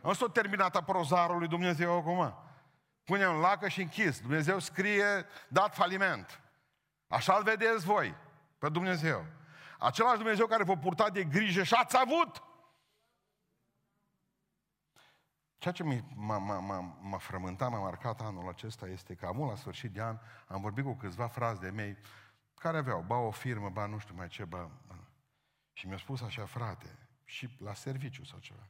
Nu 0.02 0.12
s-a 0.12 0.26
terminat 0.26 0.76
a 0.76 0.83
prozarului 0.83 1.49
Dumnezeu 1.49 1.99
acum. 1.99 2.35
Pune 3.05 3.29
un 3.29 3.38
lacă 3.38 3.69
și 3.69 3.81
închis. 3.81 4.21
Dumnezeu 4.21 4.59
scrie, 4.59 5.26
dat 5.49 5.75
faliment. 5.75 6.40
Așa-l 7.09 7.43
vedeți 7.43 7.85
voi, 7.85 8.14
pe 8.59 8.69
Dumnezeu. 8.69 9.25
Același 9.79 10.17
Dumnezeu 10.17 10.47
care 10.47 10.64
vă 10.64 10.76
purta 10.76 11.11
de 11.11 11.25
grijă 11.25 11.62
și 11.62 11.75
ați 11.75 11.97
avut 11.99 12.43
Ceea 15.61 15.75
ce 15.75 15.83
m-a, 16.14 16.38
m-a, 16.38 16.59
m-a, 16.59 16.81
m-a 17.00 17.19
frământat, 17.19 17.71
m-a 17.71 17.79
marcat 17.79 18.21
anul 18.21 18.49
acesta 18.49 18.87
este 18.87 19.14
că 19.14 19.26
amul 19.26 19.49
la 19.49 19.57
sfârșit 19.57 19.93
de 19.93 20.02
an 20.02 20.19
am 20.47 20.61
vorbit 20.61 20.85
cu 20.85 20.95
câțiva 20.95 21.26
frați 21.26 21.61
de 21.61 21.71
mei 21.71 21.97
care 22.55 22.76
aveau, 22.76 23.02
ba 23.02 23.17
o 23.17 23.31
firmă, 23.31 23.71
ba 23.71 23.87
nu 23.87 23.99
știu 23.99 24.14
mai 24.14 24.29
ce, 24.29 24.45
ba... 24.45 24.71
Și 25.73 25.87
mi-a 25.87 25.97
spus 25.97 26.21
așa, 26.21 26.45
frate, 26.47 26.99
și 27.25 27.49
la 27.59 27.75
serviciu 27.75 28.25
sau 28.25 28.38
ceva. 28.38 28.69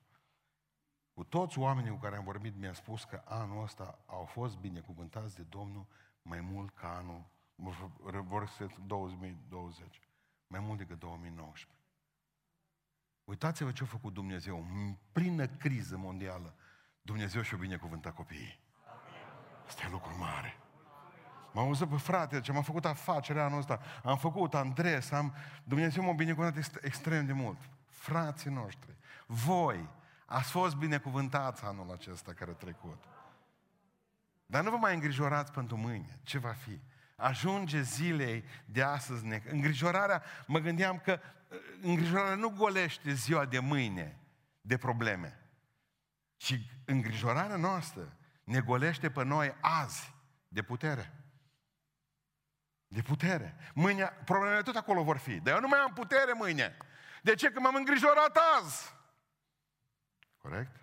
Cu 1.12 1.24
toți 1.24 1.58
oamenii 1.58 1.90
cu 1.90 1.96
care 1.96 2.16
am 2.16 2.24
vorbit 2.24 2.56
mi-a 2.56 2.72
spus 2.72 3.04
că 3.04 3.22
anul 3.24 3.62
ăsta 3.62 3.98
au 4.06 4.24
fost 4.24 4.58
binecuvântați 4.58 5.34
de 5.34 5.42
Domnul 5.42 5.86
mai 6.22 6.40
mult 6.40 6.74
ca 6.74 6.96
anul, 6.96 7.24
vor 8.22 8.46
să 8.46 8.66
2020, 8.86 10.00
mai 10.46 10.60
mult 10.60 10.78
decât 10.78 10.98
2019. 10.98 11.80
Uitați-vă 13.24 13.72
ce 13.72 13.82
a 13.82 13.86
făcut 13.86 14.12
Dumnezeu 14.12 14.56
în 14.56 14.96
plină 15.12 15.46
criză 15.46 15.96
mondială 15.96 16.54
Dumnezeu 17.02 17.42
și-o 17.42 17.56
binecuvântat 17.56 18.14
copiii. 18.14 18.60
Asta 19.66 19.82
e 19.86 19.90
lucru 19.90 20.16
mare. 20.18 20.56
M-am 21.52 21.64
auzit 21.66 21.88
pe 21.88 21.96
frate, 21.96 22.40
ce 22.40 22.52
m-am 22.52 22.62
făcut 22.62 22.84
afacerea 22.84 23.44
anul 23.44 23.58
ăsta, 23.58 23.80
am 24.04 24.16
făcut 24.16 24.54
Andres, 24.54 25.10
am... 25.10 25.34
Dumnezeu 25.64 26.02
m-a 26.02 26.12
binecuvântat 26.12 26.84
extrem 26.84 27.26
de 27.26 27.32
mult. 27.32 27.58
Frații 27.88 28.50
noștri, 28.50 28.96
voi 29.26 29.88
ați 30.26 30.50
fost 30.50 30.76
binecuvântați 30.76 31.64
anul 31.64 31.90
acesta 31.92 32.32
care 32.32 32.50
a 32.50 32.54
trecut. 32.54 33.04
Dar 34.46 34.62
nu 34.62 34.70
vă 34.70 34.76
mai 34.76 34.94
îngrijorați 34.94 35.52
pentru 35.52 35.76
mâine. 35.76 36.18
Ce 36.22 36.38
va 36.38 36.52
fi? 36.52 36.80
Ajunge 37.16 37.82
zilei 37.82 38.44
de 38.64 38.82
astăzi. 38.82 39.26
Ne... 39.26 39.42
Îngrijorarea, 39.50 40.22
mă 40.46 40.58
gândeam 40.58 40.98
că 40.98 41.20
îngrijorarea 41.80 42.34
nu 42.34 42.50
golește 42.50 43.12
ziua 43.12 43.44
de 43.44 43.58
mâine 43.58 44.18
de 44.60 44.76
probleme. 44.76 45.39
Și 46.40 46.70
îngrijorarea 46.84 47.56
noastră 47.56 48.16
ne 48.44 48.60
golește 48.60 49.10
pe 49.10 49.24
noi 49.24 49.56
azi 49.60 50.14
de 50.48 50.62
putere. 50.62 51.14
De 52.86 53.02
putere. 53.02 53.56
Mâine, 53.74 54.04
problemele 54.24 54.62
tot 54.62 54.76
acolo 54.76 55.02
vor 55.02 55.16
fi. 55.16 55.40
Dar 55.40 55.54
eu 55.54 55.60
nu 55.60 55.68
mai 55.68 55.78
am 55.78 55.92
putere 55.92 56.32
mâine. 56.32 56.76
De 57.22 57.34
ce? 57.34 57.50
Că 57.50 57.60
m-am 57.60 57.74
îngrijorat 57.74 58.38
azi. 58.58 58.94
Corect? 60.36 60.80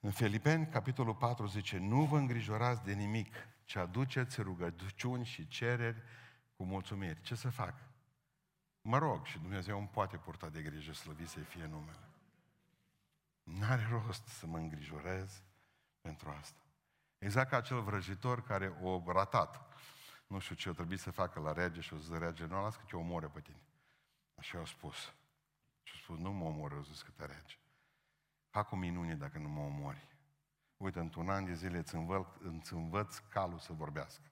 În 0.00 0.10
Filipeni, 0.10 0.66
capitolul 0.66 1.14
4, 1.14 1.46
zice, 1.46 1.78
nu 1.78 2.04
vă 2.04 2.18
îngrijorați 2.18 2.84
de 2.84 2.92
nimic, 2.92 3.34
ci 3.64 3.76
aduceți 3.76 4.40
rugăciuni 4.40 5.24
și 5.24 5.48
cereri 5.48 6.02
cu 6.56 6.64
mulțumiri. 6.64 7.20
Ce 7.20 7.34
să 7.34 7.50
fac? 7.50 7.74
Mă 8.82 8.98
rog 8.98 9.26
și 9.26 9.38
Dumnezeu 9.38 9.78
îmi 9.78 9.88
poate 9.88 10.16
purta 10.16 10.48
de 10.48 10.62
grijă, 10.62 10.92
slăvit 10.92 11.28
să 11.28 11.40
fie 11.40 11.66
numele. 11.66 12.09
N-are 13.58 13.88
rost 13.90 14.26
să 14.26 14.46
mă 14.46 14.58
îngrijorez 14.58 15.42
pentru 16.00 16.30
asta. 16.30 16.60
Exact 17.18 17.50
ca 17.50 17.56
acel 17.56 17.82
vrăjitor 17.82 18.42
care 18.42 18.68
o 18.82 19.12
ratat. 19.12 19.74
Nu 20.26 20.38
știu 20.38 20.54
ce 20.54 20.68
o 20.68 20.72
trebuie 20.72 20.98
să 20.98 21.10
facă 21.10 21.40
la 21.40 21.52
rege 21.52 21.80
și 21.80 21.94
o 21.94 21.98
să 21.98 22.18
rege, 22.18 22.44
nu 22.44 22.62
las 22.62 22.76
că 22.76 22.82
te 22.86 22.96
omoră 22.96 23.28
pe 23.28 23.40
tine. 23.40 23.62
Așa 24.34 24.58
au 24.58 24.64
spus. 24.64 24.96
Și 25.82 25.94
au 25.94 26.00
spus, 26.02 26.18
nu 26.18 26.32
mă 26.32 26.44
omoră, 26.44 26.74
o 26.74 26.82
zis 26.82 27.02
că 27.02 27.10
te 27.10 27.26
rege. 27.26 27.58
Fac 28.50 28.72
o 28.72 28.76
minune 28.76 29.14
dacă 29.14 29.38
nu 29.38 29.48
mă 29.48 29.60
omori. 29.60 30.08
Uite, 30.76 30.98
într-un 30.98 31.30
an 31.30 31.44
de 31.44 31.54
zile 31.54 31.78
îți 31.78 31.94
învăț, 31.94 32.26
îți 32.38 32.72
învăț 32.72 33.18
calul 33.18 33.58
să 33.58 33.72
vorbească. 33.72 34.30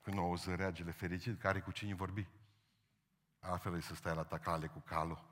Când 0.00 0.18
o 0.18 0.22
auzi 0.22 0.54
regele 0.54 0.90
fericit, 0.90 1.40
care 1.40 1.60
cu 1.60 1.70
cine 1.70 1.94
vorbi? 1.94 2.28
Altfel 3.38 3.76
e 3.76 3.80
să 3.80 3.94
stai 3.94 4.14
la 4.14 4.24
tacale 4.24 4.66
cu 4.66 4.78
calul. 4.78 5.31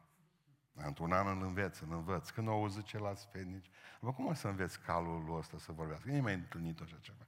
Într-un 0.75 1.13
an 1.13 1.27
îl 1.27 1.43
înveți, 1.43 1.83
îl 1.83 1.93
învăț. 1.93 2.31
Când 2.31 2.49
o 2.49 2.51
auzi 2.51 2.83
celălalt 2.83 3.19
fenici, 3.33 3.71
bă, 4.01 4.13
cum 4.13 4.27
o 4.27 4.35
să 4.35 4.49
înveți 4.49 4.81
calul 4.81 5.37
ăsta 5.39 5.59
să 5.59 5.73
vorbească? 5.73 6.11
Nu 6.11 6.23
mai 6.23 6.35
întâlnit 6.35 6.81
așa 6.81 6.97
ceva. 7.01 7.27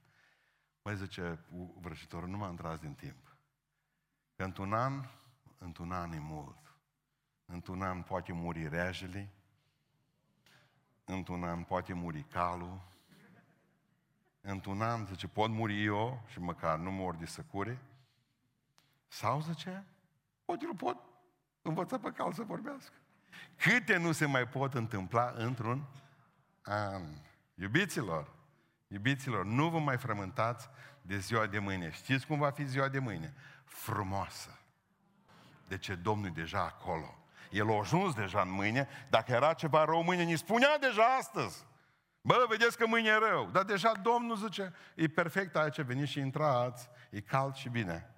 Mai 0.81 0.95
zice 0.95 1.39
vrăjitorul, 1.79 2.29
nu 2.29 2.37
m-am 2.37 2.55
tras 2.55 2.79
din 2.79 2.93
timp. 2.93 3.35
Că 4.35 4.43
într-un 4.43 4.73
an, 4.73 5.05
într-un 5.57 5.91
an 5.91 6.11
e 6.11 6.19
mult. 6.19 6.75
Într-un 7.45 7.81
an 7.81 8.01
poate 8.01 8.33
muri 8.33 8.67
regele, 8.67 9.29
într-un 11.05 11.43
an 11.43 11.63
poate 11.63 11.93
muri 11.93 12.23
calul, 12.23 12.81
într-un 14.41 14.81
an, 14.81 15.05
zice, 15.05 15.27
pot 15.27 15.49
muri 15.49 15.83
eu 15.83 16.23
și 16.27 16.39
măcar 16.39 16.77
nu 16.77 16.91
mor 16.91 17.15
de 17.15 17.25
săcure, 17.25 17.81
sau, 19.07 19.41
zice, 19.41 19.85
pot, 20.45 20.61
eu 20.61 20.73
pot 20.73 20.97
învăța 21.61 21.99
pe 21.99 22.11
cal 22.11 22.33
să 22.33 22.43
vorbească. 22.43 22.95
Câte 23.55 23.97
nu 23.97 24.11
se 24.11 24.25
mai 24.25 24.47
pot 24.47 24.73
întâmpla 24.73 25.33
într-un 25.35 25.85
an. 26.61 27.03
Iubiților, 27.55 28.33
iubiților, 28.87 29.45
nu 29.45 29.69
vă 29.69 29.79
mai 29.79 29.97
frământați 29.97 30.69
de 31.01 31.17
ziua 31.17 31.45
de 31.45 31.59
mâine. 31.59 31.91
Știți 31.91 32.27
cum 32.27 32.39
va 32.39 32.49
fi 32.49 32.65
ziua 32.65 32.87
de 32.87 32.99
mâine? 32.99 33.33
Frumoasă. 33.65 34.59
De 35.67 35.77
ce 35.77 35.95
Domnul 35.95 36.27
e 36.27 36.29
deja 36.29 36.59
acolo. 36.59 37.17
El 37.51 37.69
a 37.69 37.77
ajuns 37.77 38.13
deja 38.13 38.41
în 38.41 38.51
mâine. 38.51 38.87
Dacă 39.09 39.31
era 39.31 39.53
ceva 39.53 39.85
rău 39.85 40.03
mâine, 40.03 40.23
ni 40.23 40.37
spunea 40.37 40.77
deja 40.77 41.03
astăzi. 41.03 41.65
Bă, 42.21 42.45
vedeți 42.49 42.77
că 42.77 42.87
mâine 42.87 43.09
e 43.09 43.29
rău. 43.29 43.49
Dar 43.51 43.63
deja 43.63 43.91
Domnul 44.01 44.35
zice, 44.35 44.73
e 44.95 45.07
perfect 45.07 45.55
aici, 45.55 45.81
veniți 45.81 46.11
și 46.11 46.19
intrați, 46.19 46.89
e 47.09 47.21
cald 47.21 47.55
și 47.55 47.69
bine. 47.69 48.12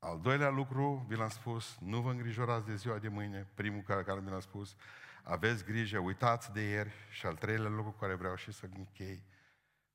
Al 0.00 0.20
doilea 0.20 0.48
lucru, 0.48 1.04
vi 1.08 1.16
l-am 1.16 1.28
spus, 1.28 1.76
nu 1.80 2.00
vă 2.00 2.10
îngrijorați 2.10 2.66
de 2.66 2.76
ziua 2.76 2.98
de 2.98 3.08
mâine, 3.08 3.46
primul 3.54 3.82
care, 3.82 4.02
care 4.02 4.20
mi 4.20 4.30
l-am 4.30 4.40
spus, 4.40 4.76
aveți 5.22 5.64
grijă, 5.64 5.98
uitați 5.98 6.52
de 6.52 6.60
ieri 6.60 6.92
și 7.10 7.26
al 7.26 7.36
treilea 7.36 7.68
lucru 7.68 7.90
care 7.90 8.14
vreau 8.14 8.34
și 8.34 8.52
să 8.52 8.68
închei, 8.76 9.24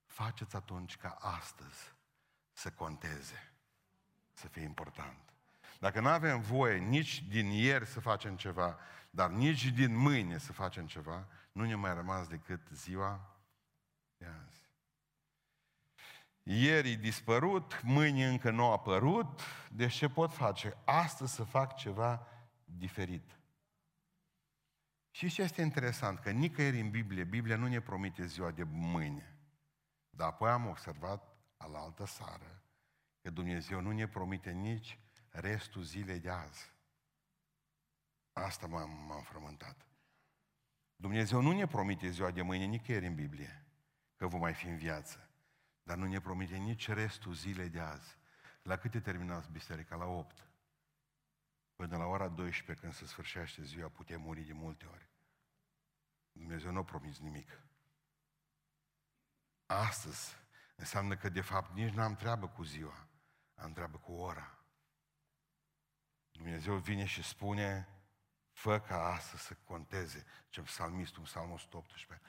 faceți 0.05 0.55
atunci 0.55 0.97
ca 0.97 1.09
astăzi 1.09 1.93
să 2.53 2.71
conteze, 2.71 3.53
să 4.33 4.47
fie 4.47 4.61
important. 4.61 5.33
Dacă 5.79 5.99
nu 5.99 6.07
avem 6.07 6.41
voie 6.41 6.77
nici 6.77 7.23
din 7.23 7.45
ieri 7.45 7.85
să 7.85 7.99
facem 7.99 8.35
ceva, 8.35 8.79
dar 9.09 9.29
nici 9.29 9.71
din 9.71 9.95
mâine 9.95 10.37
să 10.37 10.53
facem 10.53 10.87
ceva, 10.87 11.27
nu 11.51 11.65
ne 11.65 11.75
mai 11.75 11.93
rămas 11.93 12.27
decât 12.27 12.67
ziua 12.71 13.35
de 14.17 14.25
azi. 14.45 14.64
Ieri 16.47 16.91
e 16.91 16.95
dispărut, 16.95 17.81
mâine 17.83 18.27
încă 18.27 18.51
nu 18.51 18.65
a 18.65 18.71
apărut, 18.71 19.41
deci 19.71 19.93
ce 19.93 20.09
pot 20.09 20.33
face? 20.33 20.77
Astăzi 20.85 21.33
să 21.33 21.43
fac 21.43 21.75
ceva 21.75 22.27
diferit. 22.65 23.39
Și 25.09 25.29
ce 25.29 25.41
este 25.41 25.61
interesant? 25.61 26.19
Că 26.19 26.31
nicăieri 26.31 26.79
în 26.79 26.89
Biblie, 26.89 27.23
Biblia 27.23 27.55
nu 27.55 27.67
ne 27.67 27.81
promite 27.81 28.25
ziua 28.25 28.51
de 28.51 28.63
mâine. 28.63 29.37
Dar 30.09 30.27
apoi 30.27 30.49
am 30.49 30.67
observat 30.67 31.37
la 31.57 31.79
altă 31.79 32.05
sară 32.05 32.63
că 33.21 33.29
Dumnezeu 33.29 33.81
nu 33.81 33.91
ne 33.91 34.07
promite 34.07 34.51
nici 34.51 34.99
restul 35.29 35.81
zilei 35.81 36.19
de 36.19 36.29
azi. 36.29 36.73
Asta 38.33 38.67
m-am, 38.67 39.05
m-am 39.07 39.21
frământat. 39.21 39.85
Dumnezeu 40.95 41.41
nu 41.41 41.51
ne 41.51 41.67
promite 41.67 42.09
ziua 42.09 42.31
de 42.31 42.41
mâine 42.41 42.65
nicăieri 42.65 43.05
în 43.05 43.15
Biblie 43.15 43.65
că 44.15 44.27
vom 44.27 44.39
mai 44.39 44.53
fi 44.53 44.67
în 44.67 44.77
viață. 44.77 45.24
Dar 45.85 45.97
nu 45.97 46.05
ne 46.05 46.19
promite 46.19 46.55
nici 46.55 46.87
restul 46.87 47.33
zilei 47.33 47.69
de 47.69 47.79
azi. 47.79 48.17
La 48.61 48.77
câte 48.77 48.99
terminați 48.99 49.51
biserica? 49.51 49.95
La 49.95 50.05
8. 50.05 50.47
Până 51.75 51.97
la 51.97 52.05
ora 52.05 52.27
12, 52.27 52.81
când 52.81 52.93
se 52.93 53.05
sfârșește 53.05 53.63
ziua, 53.63 53.89
putem 53.89 54.21
muri 54.21 54.41
de 54.41 54.53
multe 54.53 54.85
ori. 54.85 55.09
Dumnezeu 56.31 56.71
nu 56.71 56.79
a 56.79 56.83
promis 56.83 57.19
nimic. 57.19 57.61
Astăzi 59.65 60.35
înseamnă 60.75 61.17
că, 61.17 61.29
de 61.29 61.41
fapt, 61.41 61.73
nici 61.73 61.93
n-am 61.93 62.15
treabă 62.15 62.47
cu 62.47 62.63
ziua, 62.63 63.07
am 63.55 63.73
treabă 63.73 63.97
cu 63.97 64.11
ora. 64.11 64.57
Dumnezeu 66.31 66.77
vine 66.77 67.05
și 67.05 67.23
spune, 67.23 67.87
fă 68.51 68.79
ca 68.79 69.05
astăzi 69.05 69.43
să 69.43 69.53
conteze, 69.53 70.25
ce 70.49 70.61
psalmistul, 70.61 71.23
psalmul 71.23 71.53
118. 71.53 72.21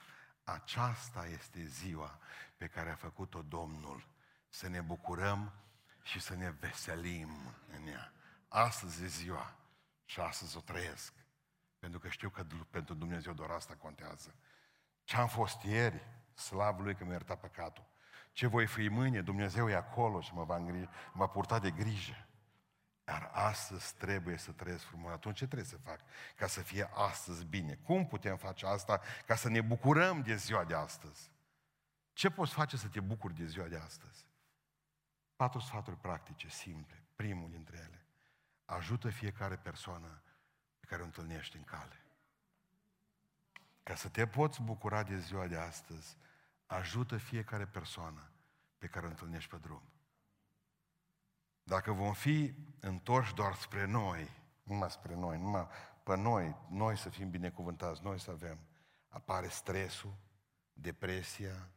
Aceasta 0.47 1.25
este 1.25 1.65
ziua 1.65 2.19
pe 2.57 2.67
care 2.67 2.89
a 2.89 2.95
făcut-o 2.95 3.41
Domnul. 3.41 4.07
Să 4.49 4.67
ne 4.67 4.81
bucurăm 4.81 5.53
și 6.03 6.19
să 6.19 6.35
ne 6.35 6.49
veselim 6.49 7.29
în 7.75 7.87
ea. 7.87 8.13
Astăzi 8.47 9.03
e 9.03 9.07
ziua 9.07 9.55
și 10.05 10.19
astăzi 10.19 10.57
o 10.57 10.59
trăiesc. 10.59 11.13
Pentru 11.79 11.99
că 11.99 12.09
știu 12.09 12.29
că 12.29 12.45
pentru 12.69 12.93
Dumnezeu 12.93 13.33
doar 13.33 13.49
asta 13.49 13.75
contează. 13.75 14.35
Ce 15.03 15.15
am 15.15 15.27
fost 15.27 15.61
ieri, 15.61 16.03
slavă 16.33 16.81
Lui 16.81 16.95
că 16.95 17.03
mi-a 17.03 17.13
iertat 17.13 17.39
păcatul. 17.39 17.85
Ce 18.31 18.47
voi 18.47 18.67
fi 18.67 18.87
mâine, 18.87 19.21
Dumnezeu 19.21 19.69
e 19.69 19.75
acolo 19.75 20.21
și 20.21 20.33
mă 20.33 20.43
va, 20.43 20.57
îngri- 20.57 20.89
mă 21.13 21.25
va 21.25 21.27
purta 21.27 21.59
de 21.59 21.71
grijă. 21.71 22.26
Dar 23.07 23.29
astăzi 23.33 23.95
trebuie 23.95 24.37
să 24.37 24.51
trăiesc 24.51 24.83
frumos. 24.83 25.11
Atunci 25.11 25.37
ce 25.37 25.45
trebuie 25.45 25.67
să 25.67 25.77
fac 25.77 25.99
ca 26.35 26.47
să 26.47 26.61
fie 26.61 26.89
astăzi 26.93 27.45
bine? 27.45 27.75
Cum 27.75 28.07
putem 28.07 28.37
face 28.37 28.65
asta 28.65 29.01
ca 29.25 29.35
să 29.35 29.49
ne 29.49 29.61
bucurăm 29.61 30.21
de 30.21 30.35
ziua 30.35 30.63
de 30.63 30.73
astăzi? 30.75 31.31
Ce 32.13 32.29
poți 32.29 32.53
face 32.53 32.77
să 32.77 32.87
te 32.87 32.99
bucuri 32.99 33.33
de 33.33 33.45
ziua 33.45 33.67
de 33.67 33.77
astăzi? 33.77 34.25
Patru 35.35 35.59
sfaturi 35.59 35.97
practice, 35.97 36.49
simple. 36.49 37.03
Primul 37.15 37.49
dintre 37.49 37.77
ele. 37.77 38.05
Ajută 38.65 39.09
fiecare 39.09 39.55
persoană 39.55 40.21
pe 40.79 40.85
care 40.85 41.01
o 41.01 41.05
întâlnești 41.05 41.57
în 41.57 41.63
cale. 41.63 42.05
Ca 43.83 43.95
să 43.95 44.09
te 44.09 44.27
poți 44.27 44.61
bucura 44.61 45.03
de 45.03 45.17
ziua 45.17 45.47
de 45.47 45.57
astăzi, 45.57 46.17
ajută 46.65 47.17
fiecare 47.17 47.65
persoană 47.65 48.31
pe 48.77 48.87
care 48.87 49.05
o 49.05 49.09
întâlnești 49.09 49.49
pe 49.49 49.57
drum. 49.57 49.81
Dacă 51.67 51.91
vom 51.91 52.13
fi 52.13 52.53
întorși 52.79 53.33
doar 53.33 53.53
spre 53.53 53.85
noi, 53.85 54.29
numai 54.63 54.91
spre 54.91 55.15
noi, 55.15 55.37
numai 55.37 55.67
pe 56.03 56.15
noi, 56.15 56.55
noi 56.69 56.97
să 56.97 57.09
fim 57.09 57.29
binecuvântați, 57.29 58.03
noi 58.03 58.19
să 58.19 58.31
avem, 58.31 58.59
apare 59.07 59.47
stresul, 59.47 60.17
depresia, 60.73 61.69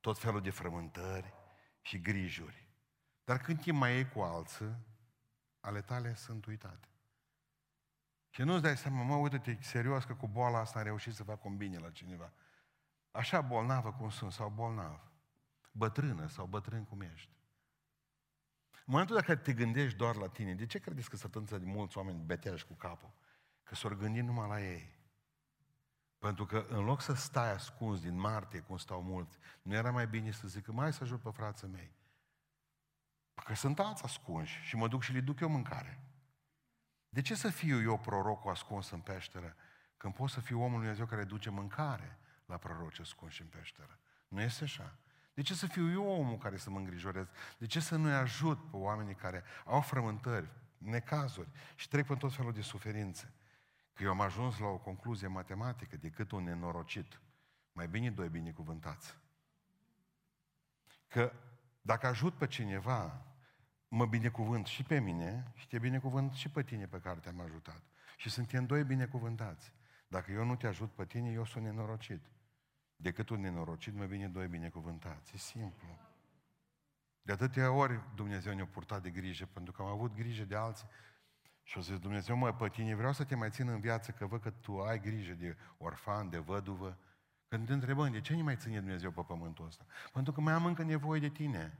tot 0.00 0.18
felul 0.18 0.40
de 0.40 0.50
frământări 0.50 1.34
și 1.80 2.00
grijuri. 2.00 2.68
Dar 3.24 3.38
când 3.38 3.60
timp 3.60 3.78
mai 3.78 3.98
e 3.98 4.04
cu 4.04 4.20
alții, 4.20 4.76
ale 5.60 5.80
tale 5.80 6.14
sunt 6.14 6.46
uitate. 6.46 6.88
Și 8.30 8.42
nu-ți 8.42 8.62
dai 8.62 8.76
seama, 8.76 9.02
mă, 9.02 9.14
uite-te, 9.14 9.56
serios 9.60 10.04
că 10.04 10.14
cu 10.14 10.28
boala 10.28 10.58
asta 10.58 10.78
am 10.78 10.84
reușit 10.84 11.14
să 11.14 11.24
fac 11.24 11.44
un 11.44 11.56
bine 11.56 11.78
la 11.78 11.90
cineva. 11.90 12.32
Așa 13.10 13.40
bolnavă 13.40 13.92
cum 13.92 14.10
sunt, 14.10 14.32
sau 14.32 14.48
bolnav. 14.48 15.10
Bătrână 15.72 16.26
sau 16.26 16.46
bătrân 16.46 16.84
cum 16.84 17.00
ești. 17.00 17.39
În 18.90 18.96
momentul 18.96 19.16
în 19.16 19.22
care 19.22 19.38
te 19.38 19.52
gândești 19.52 19.96
doar 19.98 20.16
la 20.16 20.28
tine, 20.28 20.54
de 20.54 20.66
ce 20.66 20.78
credeți 20.78 21.10
că 21.10 21.16
sunt 21.16 21.34
atâția 21.34 21.58
de 21.58 21.64
mulți 21.64 21.98
oameni 21.98 22.22
beteași 22.24 22.66
cu 22.66 22.72
capul? 22.72 23.10
Că 23.62 23.74
s-au 23.74 23.94
gândit 23.94 24.24
numai 24.24 24.48
la 24.48 24.60
ei. 24.60 24.88
Pentru 26.18 26.46
că 26.46 26.66
în 26.68 26.84
loc 26.84 27.00
să 27.00 27.12
stai 27.12 27.52
ascuns 27.52 28.00
din 28.00 28.18
martie, 28.18 28.60
cum 28.60 28.76
stau 28.76 29.02
mulți, 29.02 29.38
nu 29.62 29.74
era 29.74 29.90
mai 29.90 30.06
bine 30.06 30.30
să 30.30 30.48
zică, 30.48 30.72
mai 30.72 30.92
să 30.92 31.02
ajut 31.02 31.20
pe 31.20 31.30
frații 31.30 31.68
mei. 31.68 31.92
Că 33.44 33.54
sunt 33.54 33.78
alți 33.78 34.04
ascunși 34.04 34.60
și 34.62 34.76
mă 34.76 34.88
duc 34.88 35.02
și 35.02 35.12
le 35.12 35.20
duc 35.20 35.40
eu 35.40 35.48
mâncare. 35.48 36.04
De 37.08 37.20
ce 37.20 37.34
să 37.34 37.48
fiu 37.48 37.82
eu 37.82 37.98
prorocul 37.98 38.50
ascuns 38.50 38.90
în 38.90 39.00
peșteră, 39.00 39.56
când 39.96 40.14
pot 40.14 40.30
să 40.30 40.40
fiu 40.40 40.56
omul 40.56 40.70
lui 40.70 40.80
Dumnezeu 40.80 41.06
care 41.06 41.24
duce 41.24 41.50
mâncare 41.50 42.18
la 42.46 42.56
proroci 42.56 43.00
ascunși 43.00 43.40
în 43.42 43.48
peșteră? 43.48 43.98
Nu 44.28 44.40
este 44.40 44.64
așa. 44.64 44.98
De 45.40 45.46
ce 45.46 45.54
să 45.54 45.66
fiu 45.66 45.90
eu 45.90 46.06
omul 46.06 46.38
care 46.38 46.56
să 46.56 46.70
mă 46.70 46.78
îngrijorez? 46.78 47.26
De 47.58 47.66
ce 47.66 47.80
să 47.80 47.96
nu-i 47.96 48.12
ajut 48.12 48.70
pe 48.70 48.76
oamenii 48.76 49.14
care 49.14 49.42
au 49.64 49.80
frământări, 49.80 50.48
necazuri 50.78 51.48
și 51.74 51.88
trec 51.88 52.06
pe 52.06 52.14
tot 52.14 52.34
felul 52.34 52.52
de 52.52 52.60
suferințe? 52.60 53.32
că 53.92 54.02
eu 54.02 54.10
am 54.10 54.20
ajuns 54.20 54.58
la 54.58 54.66
o 54.66 54.78
concluzie 54.78 55.26
matematică 55.26 55.96
decât 55.96 56.30
un 56.30 56.44
nenorocit. 56.44 57.20
Mai 57.72 57.88
bine 57.88 58.10
doi 58.10 58.28
binecuvântați. 58.28 59.16
Că 61.08 61.32
dacă 61.82 62.06
ajut 62.06 62.34
pe 62.34 62.46
cineva, 62.46 63.26
mă 63.88 64.06
binecuvânt 64.06 64.66
și 64.66 64.82
pe 64.82 64.98
mine 64.98 65.52
și 65.54 65.68
te 65.68 65.78
binecuvânt 65.78 66.32
și 66.32 66.48
pe 66.48 66.62
tine 66.62 66.86
pe 66.86 67.00
care 67.00 67.18
te-am 67.18 67.40
ajutat. 67.40 67.82
Și 68.16 68.30
suntem 68.30 68.66
doi 68.66 68.84
binecuvântați. 68.84 69.72
Dacă 70.08 70.32
eu 70.32 70.44
nu 70.44 70.56
te 70.56 70.66
ajut 70.66 70.90
pe 70.90 71.04
tine, 71.04 71.30
eu 71.30 71.44
sunt 71.44 71.64
nenorocit. 71.64 72.20
Decât 73.02 73.28
un 73.28 73.40
nenorocit, 73.40 73.94
mă 73.94 74.04
bine 74.04 74.28
doi 74.28 74.46
binecuvântați. 74.46 75.34
E 75.34 75.38
simplu. 75.38 75.98
De 77.22 77.32
atâtea 77.32 77.72
ori 77.72 78.00
Dumnezeu 78.14 78.54
ne-a 78.54 78.66
purtat 78.66 79.02
de 79.02 79.10
grijă, 79.10 79.46
pentru 79.52 79.72
că 79.72 79.82
am 79.82 79.88
avut 79.88 80.14
grijă 80.14 80.44
de 80.44 80.56
alții. 80.56 80.88
Și 81.62 81.78
o 81.78 81.80
zis, 81.80 81.98
Dumnezeu, 81.98 82.36
mă, 82.36 82.52
pe 82.52 82.68
tine 82.68 82.94
vreau 82.94 83.12
să 83.12 83.24
te 83.24 83.34
mai 83.34 83.50
țin 83.50 83.68
în 83.68 83.80
viață, 83.80 84.10
că 84.10 84.26
văd 84.26 84.40
că 84.40 84.50
tu 84.50 84.80
ai 84.80 85.00
grijă 85.00 85.32
de 85.32 85.56
orfan, 85.78 86.30
de 86.30 86.38
văduvă. 86.38 86.98
Când 87.48 87.66
te 87.66 87.72
întrebăm, 87.72 88.12
de 88.12 88.20
ce 88.20 88.34
nu 88.34 88.42
mai 88.42 88.56
ține 88.56 88.78
Dumnezeu 88.78 89.10
pe 89.10 89.22
pământul 89.22 89.66
ăsta? 89.66 89.84
Pentru 90.12 90.32
că 90.32 90.40
mai 90.40 90.52
am 90.52 90.64
încă 90.64 90.82
nevoie 90.82 91.20
de 91.20 91.28
tine. 91.28 91.78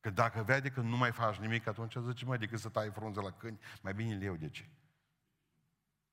Că 0.00 0.10
dacă 0.10 0.42
vede 0.42 0.70
că 0.70 0.80
nu 0.80 0.96
mai 0.96 1.12
faci 1.12 1.36
nimic, 1.36 1.66
atunci 1.66 1.96
zice, 2.06 2.24
mai 2.24 2.38
decât 2.38 2.58
să 2.58 2.68
tai 2.68 2.90
frunze 2.90 3.20
la 3.20 3.30
câini, 3.30 3.58
mai 3.82 3.94
bine 3.94 4.14
le 4.14 4.24
iau 4.24 4.36
de 4.36 4.48
ce. 4.48 4.68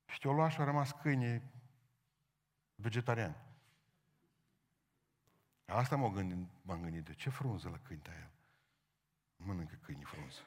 Și 0.05 0.19
te-o 0.19 0.33
lua 0.33 0.49
și 0.49 0.61
a 0.61 0.63
rămas 0.63 0.91
câini 0.91 1.41
vegetarian. 2.75 3.46
Asta 5.67 5.95
m-am 5.95 6.13
gândit, 6.13 6.47
m-am 6.61 6.81
gândit, 6.81 7.05
de 7.05 7.13
ce 7.13 7.29
frunză 7.29 7.69
la 7.69 7.77
câini 7.77 8.01
el? 8.05 8.31
Mănâncă 9.35 9.75
câini 9.81 10.03
frunză. 10.03 10.41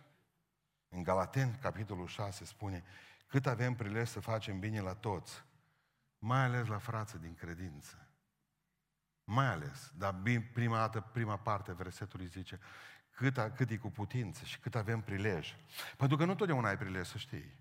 În 0.88 1.02
Galaten, 1.02 1.58
capitolul 1.58 2.06
6, 2.06 2.44
spune, 2.44 2.84
cât 3.26 3.46
avem 3.46 3.74
prilej 3.74 4.08
să 4.08 4.20
facem 4.20 4.58
bine 4.58 4.80
la 4.80 4.94
toți, 4.94 5.44
mai 6.18 6.44
ales 6.44 6.66
la 6.66 6.78
frață 6.78 7.18
din 7.18 7.34
credință. 7.34 8.08
Mai 9.24 9.46
ales, 9.46 9.92
dar 9.96 10.22
prima 10.52 10.76
dată, 10.76 11.00
prima 11.00 11.36
parte 11.36 11.70
a 11.70 11.74
versetului 11.74 12.26
zice, 12.26 12.60
cât, 13.10 13.38
a, 13.38 13.50
cât 13.50 13.70
e 13.70 13.76
cu 13.76 13.90
putință 13.90 14.44
și 14.44 14.58
cât 14.58 14.74
avem 14.74 15.00
prilej. 15.00 15.56
Pentru 15.96 16.16
că 16.16 16.24
nu 16.24 16.34
totdeauna 16.34 16.68
ai 16.68 16.78
prilej, 16.78 17.06
să 17.06 17.18
știi. 17.18 17.58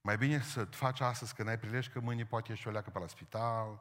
Mai 0.00 0.16
bine 0.16 0.40
să 0.40 0.64
faci 0.64 1.00
astăzi 1.00 1.34
că 1.34 1.42
n-ai 1.42 1.58
prilej, 1.58 1.88
că 1.88 2.00
mâine 2.00 2.24
poate 2.24 2.52
ești 2.52 2.68
o 2.68 2.70
leacă 2.70 2.90
pe 2.90 2.98
la 2.98 3.06
spital, 3.06 3.80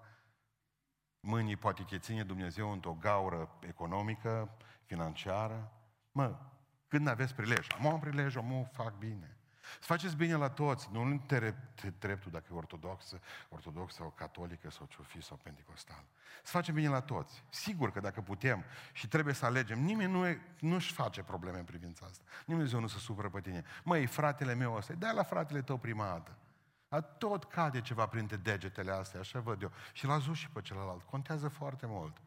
mâine 1.27 1.55
poate 1.55 1.83
te 1.83 1.97
ține 1.97 2.23
Dumnezeu 2.23 2.71
într-o 2.71 2.97
gaură 2.99 3.49
economică, 3.59 4.49
financiară. 4.85 5.71
Mă, 6.11 6.35
când 6.87 7.07
aveți 7.07 7.35
prilej, 7.35 7.67
am 7.77 7.85
un 7.85 7.99
prilej, 7.99 8.35
am 8.35 8.69
fac 8.71 8.97
bine. 8.97 9.37
Să 9.79 9.85
faceți 9.85 10.15
bine 10.15 10.35
la 10.35 10.49
toți, 10.49 10.89
nu 10.91 11.21
te 11.27 11.53
dreptul 11.99 12.31
dacă 12.31 12.45
e 12.51 12.55
ortodoxă, 12.55 13.19
ortodoxă 13.49 13.95
sau 13.99 14.13
catolică 14.15 14.69
sau 14.69 14.85
ce 14.85 14.97
fi 15.01 15.21
sau 15.21 15.39
pentecostal. 15.43 16.03
Să 16.43 16.51
facem 16.51 16.73
bine 16.73 16.87
la 16.87 17.01
toți. 17.01 17.43
Sigur 17.49 17.91
că 17.91 17.99
dacă 17.99 18.21
putem 18.21 18.63
și 18.93 19.07
trebuie 19.07 19.33
să 19.33 19.45
alegem, 19.45 19.79
nimeni 19.79 20.11
nu 20.11 20.27
e, 20.27 20.41
nu-și 20.59 20.93
face 20.93 21.23
probleme 21.23 21.57
în 21.57 21.65
privința 21.65 22.05
asta. 22.05 22.23
Nimeni 22.45 22.71
nu 22.71 22.87
se 22.87 22.97
supără 22.97 23.29
pe 23.29 23.41
tine. 23.41 23.63
Măi, 23.83 24.05
fratele 24.05 24.53
meu 24.53 24.75
ăsta, 24.75 24.93
dai 24.93 25.13
la 25.13 25.23
fratele 25.23 25.61
tău 25.61 25.77
prima 25.77 26.05
dată. 26.05 26.37
A 26.87 27.01
tot 27.01 27.43
cade 27.43 27.81
ceva 27.81 28.07
printre 28.07 28.35
degetele 28.35 28.91
astea, 28.91 29.19
așa 29.19 29.39
văd 29.39 29.61
eu. 29.61 29.71
Și 29.93 30.05
l-a 30.05 30.19
zis 30.19 30.35
și 30.35 30.49
pe 30.49 30.61
celălalt. 30.61 31.03
Contează 31.03 31.47
foarte 31.47 31.85
mult. 31.85 32.21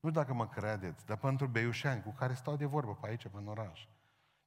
Nu 0.00 0.10
dacă 0.10 0.32
mă 0.32 0.48
credeți, 0.48 1.06
dar 1.06 1.16
pentru 1.16 1.46
beiușani 1.46 2.02
cu 2.02 2.12
care 2.12 2.34
stau 2.34 2.56
de 2.56 2.64
vorbă 2.64 2.94
pe 2.94 3.06
aici, 3.06 3.22
pe 3.28 3.36
în 3.36 3.48
oraș. 3.48 3.86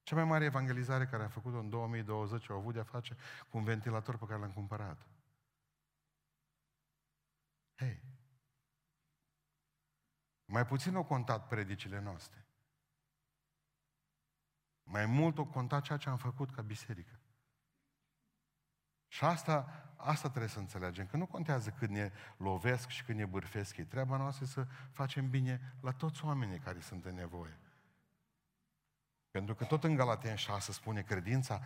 Cea 0.04 0.16
mai 0.16 0.24
mare 0.24 0.46
evangelizare 0.46 1.06
care 1.06 1.24
am 1.24 1.30
făcut-o 1.30 1.58
în 1.58 1.70
2020 1.70 2.50
au 2.50 2.58
avut 2.58 2.74
de-a 2.74 2.84
face 2.84 3.18
cu 3.50 3.58
un 3.58 3.64
ventilator 3.64 4.18
pe 4.18 4.26
care 4.26 4.40
l-am 4.40 4.52
cumpărat. 4.52 5.08
Hei, 7.76 8.02
mai 10.46 10.66
puțin 10.66 10.96
au 10.96 11.04
contat 11.04 11.48
predicile 11.48 12.00
noastre. 12.00 12.46
Mai 14.84 15.06
mult 15.06 15.38
au 15.38 15.46
contat 15.46 15.84
ceea 15.84 15.98
ce 15.98 16.10
am 16.10 16.18
făcut 16.18 16.52
ca 16.52 16.62
biserică. 16.62 17.19
Și 19.12 19.24
asta, 19.24 19.86
asta 19.96 20.30
trebuie 20.30 20.50
să 20.50 20.60
înțelegem, 20.60 21.06
că 21.06 21.18
nu 21.18 21.26
contează 21.26 21.70
cât 21.70 21.90
ne 21.90 22.12
lovesc 22.38 22.90
și 22.90 23.04
cât 23.04 23.16
ne 23.16 23.26
bârfesc 23.26 23.78
ei. 23.78 23.86
Treaba 23.86 24.18
noastră 24.18 24.46
e 24.46 24.48
să 24.48 24.68
facem 24.92 25.30
bine 25.30 25.76
la 25.82 25.92
toți 25.92 26.26
oamenii 26.26 26.60
care 26.60 26.80
sunt 26.80 27.06
în 27.06 27.14
nevoie. 27.14 27.60
Pentru 29.32 29.56
că 29.56 29.66
tot 29.66 29.84
în 29.84 29.96
Galaten 29.96 30.36
6 30.36 30.72
spune 30.72 31.02
credința 31.02 31.62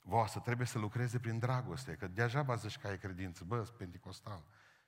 voastră 0.00 0.40
trebuie 0.40 0.66
să 0.66 0.78
lucreze 0.78 1.18
prin 1.18 1.38
dragoste, 1.38 1.94
că 1.94 2.08
deja 2.08 2.54
zici 2.54 2.78
că 2.78 2.86
ai 2.86 2.98
credință, 2.98 3.44
bă, 3.44 3.60
pentecostal. 3.62 4.44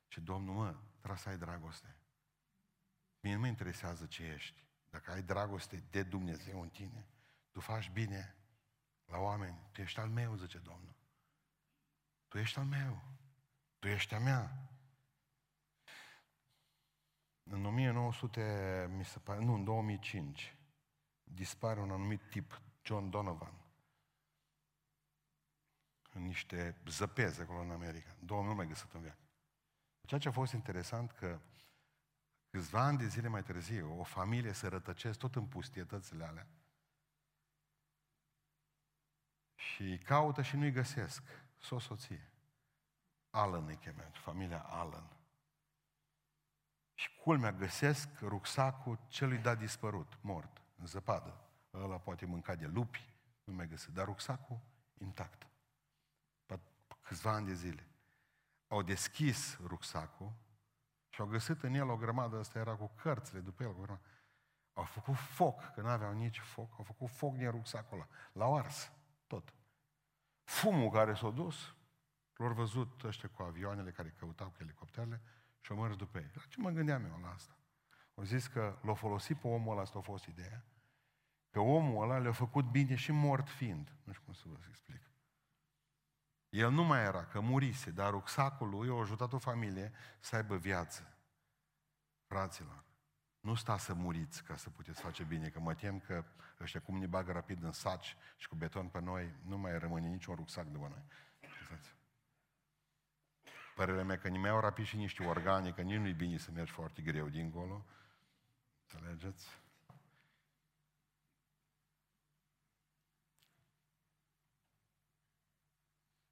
Și 0.08 0.20
Domnul, 0.20 0.54
mă, 0.54 0.76
trebuie 0.98 1.18
să 1.18 1.28
ai 1.28 1.38
dragoste. 1.38 1.96
Mie 3.20 3.34
nu 3.34 3.40
mă 3.40 3.46
interesează 3.46 4.06
ce 4.06 4.22
ești. 4.22 4.64
Dacă 4.90 5.10
ai 5.10 5.22
dragoste 5.22 5.84
de 5.90 6.02
Dumnezeu 6.02 6.60
în 6.60 6.68
tine, 6.68 7.08
tu 7.50 7.60
faci 7.60 7.90
bine 7.90 8.36
la 9.04 9.18
oameni, 9.18 9.58
tu 9.72 9.80
ești 9.80 10.00
al 10.00 10.08
meu, 10.08 10.34
zice 10.34 10.58
Domnul. 10.58 10.94
Tu 12.28 12.38
ești 12.38 12.58
al 12.58 12.64
meu. 12.64 13.02
Tu 13.78 13.88
ești 13.88 14.14
a 14.14 14.18
mea. 14.18 14.70
În 17.42 17.64
1900, 17.64 18.86
mi 18.90 19.04
se 19.04 19.18
pare, 19.18 19.44
nu, 19.44 19.54
în 19.54 19.64
2005, 19.64 20.56
dispare 21.24 21.80
un 21.80 21.90
anumit 21.90 22.20
tip, 22.30 22.60
John 22.82 23.10
Donovan, 23.10 23.54
în 26.12 26.22
niște 26.22 26.76
zăpezi 26.86 27.40
acolo 27.40 27.60
în 27.60 27.70
America. 27.70 28.16
Două 28.24 28.42
nu 28.42 28.54
mai 28.54 28.66
găsit 28.66 28.92
în 28.92 29.00
viață. 29.00 29.20
Ceea 30.06 30.20
ce 30.20 30.28
a 30.28 30.32
fost 30.32 30.52
interesant 30.52 31.10
că 31.10 31.40
câțiva 32.50 32.80
ani 32.80 32.98
de 32.98 33.06
zile 33.06 33.28
mai 33.28 33.42
târziu, 33.42 33.98
o 33.98 34.02
familie 34.02 34.52
se 34.52 34.66
rătăcesc 34.66 35.18
tot 35.18 35.34
în 35.34 35.46
pustietățile 35.46 36.24
alea 36.24 36.46
și 39.54 39.98
caută 40.04 40.42
și 40.42 40.56
nu-i 40.56 40.72
găsesc. 40.72 41.22
S-o 41.58 41.78
soție. 41.78 42.30
Alan 43.30 43.66
îi 43.66 43.76
cheamă, 43.76 44.02
familia 44.12 44.62
Alan. 44.62 45.16
Și 46.94 47.14
culmea, 47.22 47.52
găsesc 47.52 48.08
rucsacul 48.20 48.98
celui 49.08 49.38
dat 49.38 49.58
dispărut, 49.58 50.18
mort 50.20 50.62
în 50.76 50.86
zăpadă. 50.86 51.40
Ăla 51.74 51.98
poate 51.98 52.26
mânca 52.26 52.54
de 52.54 52.66
lupi, 52.66 53.14
nu 53.44 53.52
mai 53.52 53.68
găsit. 53.68 53.88
Dar 53.88 54.04
rucsacul 54.04 54.58
intact. 54.98 55.46
Pe 56.46 56.60
câțiva 57.02 57.32
ani 57.32 57.46
de 57.46 57.54
zile. 57.54 57.86
Au 58.68 58.82
deschis 58.82 59.58
rucsacul 59.58 60.32
și 61.08 61.20
au 61.20 61.26
găsit 61.26 61.62
în 61.62 61.74
el 61.74 61.88
o 61.88 61.96
grămadă, 61.96 62.38
asta 62.38 62.58
era 62.58 62.74
cu 62.74 62.90
cărțile 63.02 63.40
după 63.40 63.62
el. 63.62 64.00
Au 64.72 64.84
făcut 64.84 65.16
foc, 65.16 65.72
că 65.74 65.80
nu 65.80 65.88
aveau 65.88 66.12
nici 66.12 66.38
foc, 66.38 66.72
au 66.78 66.84
făcut 66.84 67.10
foc 67.10 67.36
din 67.36 67.50
rucsacul 67.50 67.96
ăla. 67.96 68.08
L-au 68.32 68.56
ars, 68.56 68.92
tot. 69.26 69.54
Fumul 70.46 70.90
care 70.90 71.14
s-a 71.14 71.30
dus, 71.30 71.74
l-au 72.36 72.52
văzut 72.52 73.02
ăștia 73.04 73.28
cu 73.28 73.42
avioanele 73.42 73.90
care 73.90 74.14
căutau 74.18 74.48
cu 74.48 74.56
elicopterele 74.58 75.22
și 75.60 75.72
au 75.72 75.78
mers 75.78 75.96
după 75.96 76.18
ei. 76.18 76.30
La 76.34 76.42
ce 76.48 76.60
mă 76.60 76.70
gândeam 76.70 77.04
eu 77.04 77.18
la 77.22 77.30
asta? 77.30 77.56
Au 78.14 78.24
zis 78.24 78.46
că 78.46 78.78
l-a 78.82 78.94
folosit 78.94 79.40
pe 79.40 79.46
omul 79.46 79.72
ăla, 79.72 79.80
asta 79.80 79.98
a 79.98 80.02
fost 80.02 80.24
ideea, 80.24 80.64
că 81.50 81.60
omul 81.60 82.02
ăla 82.02 82.18
le-a 82.18 82.32
făcut 82.32 82.64
bine 82.64 82.94
și 82.94 83.12
mort 83.12 83.48
fiind. 83.48 83.92
Nu 84.04 84.12
știu 84.12 84.24
cum 84.24 84.34
să 84.34 84.42
vă 84.46 84.56
explic. 84.68 85.10
El 86.48 86.70
nu 86.70 86.84
mai 86.84 87.04
era, 87.04 87.24
că 87.24 87.40
murise, 87.40 87.90
dar 87.90 88.10
rucsacul 88.10 88.68
lui 88.68 88.88
a 88.88 89.00
ajutat 89.00 89.32
o 89.32 89.38
familie 89.38 89.92
să 90.20 90.36
aibă 90.36 90.56
viață. 90.56 91.16
Fraților, 92.26 92.84
nu 93.46 93.54
sta 93.54 93.78
să 93.78 93.94
muriți 93.94 94.42
ca 94.42 94.56
să 94.56 94.70
puteți 94.70 95.00
face 95.00 95.24
bine, 95.24 95.48
că 95.48 95.60
mă 95.60 95.74
tem 95.74 96.00
că 96.00 96.24
ăștia 96.60 96.80
cum 96.80 96.98
ne 96.98 97.06
bagă 97.06 97.32
rapid 97.32 97.62
în 97.62 97.72
saci 97.72 98.16
și 98.36 98.48
cu 98.48 98.54
beton 98.54 98.88
pe 98.88 99.00
noi, 99.00 99.34
nu 99.44 99.58
mai 99.58 99.78
rămâne 99.78 100.08
niciun 100.08 100.34
rucsac 100.34 100.66
de 100.66 100.78
noi. 100.78 101.04
Părerea 103.74 104.04
mea 104.04 104.18
că 104.18 104.28
nimeni 104.28 104.54
au 104.54 104.60
rapid 104.60 104.84
și 104.84 104.96
niște 104.96 105.24
organe, 105.24 105.72
că 105.72 105.82
nici 105.82 105.98
nu-i 105.98 106.12
bine 106.12 106.38
să 106.38 106.50
mergi 106.50 106.72
foarte 106.72 107.02
greu 107.02 107.28
dincolo, 107.28 107.84
Înțelegeți? 108.82 109.46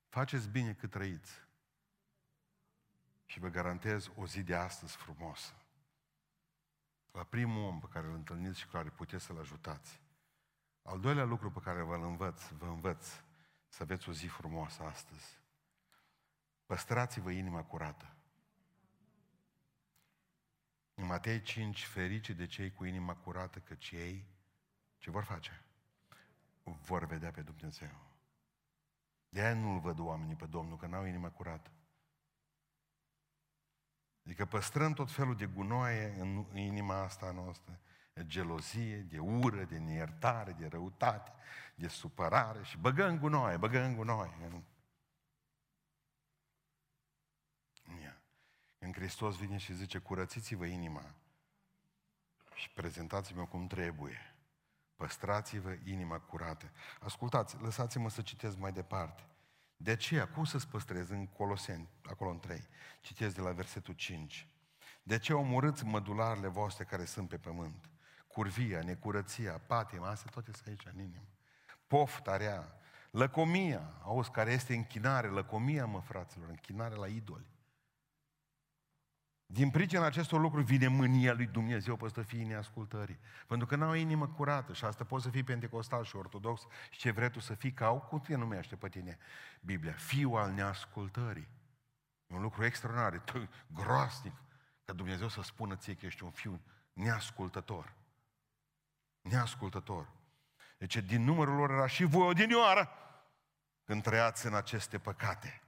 Faceți 0.09 0.49
bine 0.49 0.75
cât 0.75 0.91
trăiți. 0.91 1.33
Și 3.27 3.39
vă 3.39 3.49
garantez 3.49 4.11
o 4.17 4.27
zi 4.27 4.43
de 4.43 4.55
astăzi 4.55 4.97
frumoasă. 4.97 5.64
La 7.15 7.23
primul 7.23 7.63
om 7.63 7.81
pe 7.81 7.87
care 7.87 8.07
îl 8.07 8.15
întâlniți 8.15 8.59
și 8.59 8.67
care 8.67 8.89
puteți 8.89 9.25
să-l 9.25 9.39
ajutați. 9.39 10.01
Al 10.83 11.01
doilea 11.01 11.25
lucru 11.25 11.51
pe 11.51 11.61
care 11.61 11.83
vă 11.83 11.95
învăț, 11.95 12.49
vă 12.49 12.67
învăț 12.67 13.07
să 13.69 13.83
aveți 13.83 14.09
o 14.09 14.13
zi 14.13 14.27
frumoasă 14.27 14.83
astăzi. 14.83 15.39
Păstrați-vă 16.67 17.31
inima 17.31 17.63
curată. 17.63 18.15
În 20.95 21.07
Matei 21.07 21.43
5, 21.43 21.85
ferice 21.85 22.33
de 22.33 22.47
cei 22.47 22.73
cu 22.73 22.85
inima 22.85 23.15
curată, 23.15 23.59
că 23.59 23.75
cei 23.75 24.27
ce 24.99 25.11
vor 25.11 25.25
face? 25.25 25.65
Vor 26.63 27.05
vedea 27.05 27.31
pe 27.31 27.43
Dumnezeu. 27.43 28.01
De 29.29 29.41
aia 29.41 29.55
nu-L 29.55 29.81
văd 29.81 29.99
oamenii 29.99 30.37
pe 30.37 30.47
Domnul, 30.47 30.77
că 30.77 30.87
n-au 30.87 31.05
inima 31.05 31.31
curată. 31.31 31.71
Adică 34.25 34.45
păstrăm 34.45 34.93
tot 34.93 35.11
felul 35.11 35.37
de 35.37 35.47
gunoaie 35.47 36.15
în, 36.19 36.45
în 36.51 36.57
inima 36.57 37.03
asta 37.03 37.31
noastră, 37.31 37.81
de 38.13 38.27
gelozie, 38.27 38.97
de 38.97 39.19
ură, 39.19 39.65
de 39.65 39.79
neiertare, 39.79 40.53
de 40.53 40.67
răutate, 40.67 41.33
de 41.75 41.89
supărare 41.89 42.63
și 42.63 42.79
băgăm 42.79 43.19
gunoaie, 43.19 43.57
băgăm 43.57 43.95
gunoaie. 43.95 44.33
În, 44.49 44.63
în 48.79 48.93
Hristos 48.93 49.37
vine 49.37 49.57
și 49.57 49.75
zice, 49.75 49.99
curățiți-vă 49.99 50.65
inima 50.65 51.15
și 52.55 52.71
prezentați-mă 52.71 53.47
cum 53.47 53.67
trebuie. 53.67 54.35
Păstrați-vă 54.97 55.77
inima 55.85 56.19
curată. 56.19 56.71
Ascultați, 57.01 57.57
lăsați-mă 57.61 58.09
să 58.09 58.23
citesc 58.23 58.57
mai 58.57 58.73
departe. 58.73 59.23
De 59.77 59.91
aceea, 59.91 60.29
cum 60.29 60.45
să-ți 60.45 60.69
păstrezi 60.69 61.13
în 61.13 61.27
Coloseni, 61.27 61.89
acolo 62.03 62.31
în 62.31 62.39
3? 62.39 62.69
Citesc 63.01 63.35
de 63.35 63.41
la 63.41 63.51
versetul 63.51 63.95
5. 63.95 64.49
De 65.03 65.19
ce 65.19 65.33
omorâți 65.33 65.85
mădularele 65.85 66.49
voastre 66.49 66.85
care 66.85 67.05
sunt 67.05 67.29
pe 67.29 67.37
pământ? 67.37 67.89
Curvia, 68.27 68.83
necurăția, 68.83 69.61
patima, 69.67 70.09
astea 70.09 70.31
toate 70.31 70.51
sunt 70.53 70.67
aici 70.67 70.87
în 70.95 71.01
inimă. 71.01 71.29
Poftarea, 71.87 72.75
lăcomia, 73.11 73.95
auzi, 74.03 74.31
care 74.31 74.53
este 74.53 74.75
închinare, 74.75 75.29
lăcomia, 75.29 75.87
mă, 75.87 76.01
fraților, 76.01 76.49
închinare 76.49 76.95
la 76.95 77.07
idoli. 77.07 77.54
Din 79.55 79.71
pricina 79.71 80.05
acestor 80.05 80.41
lucruri 80.41 80.65
vine 80.65 80.87
mânia 80.87 81.33
lui 81.33 81.47
Dumnezeu 81.47 81.97
peste 81.97 82.23
fiii 82.23 82.45
neascultării. 82.45 83.19
Pentru 83.47 83.67
că 83.67 83.77
n-au 83.77 83.93
inimă 83.93 84.29
curată 84.29 84.73
și 84.73 84.85
asta 84.85 85.05
poți 85.05 85.25
să 85.25 85.31
fii 85.31 85.43
pentecostal 85.43 86.05
și 86.05 86.17
ortodox 86.17 86.67
și 86.91 86.99
ce 86.99 87.11
vrei 87.11 87.31
tu 87.31 87.41
să 87.41 87.55
fii 87.55 87.73
ca 87.73 87.91
cum 87.91 88.21
te 88.21 88.35
numește 88.35 88.77
pe 88.77 88.89
tine 88.89 89.19
Biblia? 89.61 89.93
Fiul 89.93 90.37
al 90.37 90.51
neascultării. 90.53 91.49
E 92.27 92.35
un 92.35 92.43
lucru 92.43 92.65
extraordinar, 92.65 93.49
groasnic, 93.67 94.35
ca 94.85 94.93
Dumnezeu 94.93 95.29
să 95.29 95.43
spună 95.43 95.77
ție 95.77 95.95
că 95.95 96.07
ești 96.07 96.25
un 96.25 96.31
fiu 96.31 96.61
neascultător. 96.93 97.93
Neascultător. 99.21 100.09
Deci 100.79 100.97
din 100.97 101.25
numărul 101.25 101.55
lor 101.55 101.71
era 101.71 101.87
și 101.87 102.05
voi 102.05 102.27
odinioară 102.27 102.89
când 103.85 104.03
trăiați 104.03 104.47
în 104.47 104.55
aceste 104.55 104.99
păcate. 104.99 105.64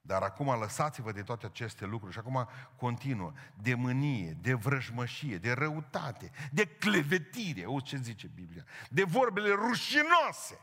Dar 0.00 0.22
acum 0.22 0.58
lăsați-vă 0.60 1.12
de 1.12 1.22
toate 1.22 1.46
aceste 1.46 1.84
lucruri 1.84 2.12
și 2.12 2.18
acum 2.18 2.48
continuă. 2.76 3.32
De 3.54 3.74
mânie, 3.74 4.36
de 4.40 4.54
vrăjmășie, 4.54 5.36
de 5.36 5.52
răutate, 5.52 6.30
de 6.52 6.64
clevetire. 6.64 7.64
Auzi 7.64 7.84
ce 7.84 7.96
zice 7.96 8.30
Biblia? 8.34 8.64
De 8.88 9.04
vorbele 9.04 9.50
rușinoase 9.50 10.60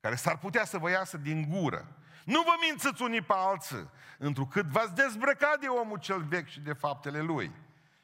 care 0.00 0.14
s-ar 0.14 0.38
putea 0.38 0.64
să 0.64 0.78
vă 0.78 0.90
iasă 0.90 1.16
din 1.16 1.48
gură. 1.48 1.96
Nu 2.24 2.42
vă 2.42 2.52
mințăți 2.60 3.02
unii 3.02 3.22
pe 3.22 3.32
alții, 3.36 3.90
întrucât 4.18 4.66
v-ați 4.66 4.94
dezbrăcat 4.94 5.60
de 5.60 5.66
omul 5.66 5.98
cel 5.98 6.22
vechi 6.22 6.48
și 6.48 6.60
de 6.60 6.72
faptele 6.72 7.20
lui. 7.20 7.52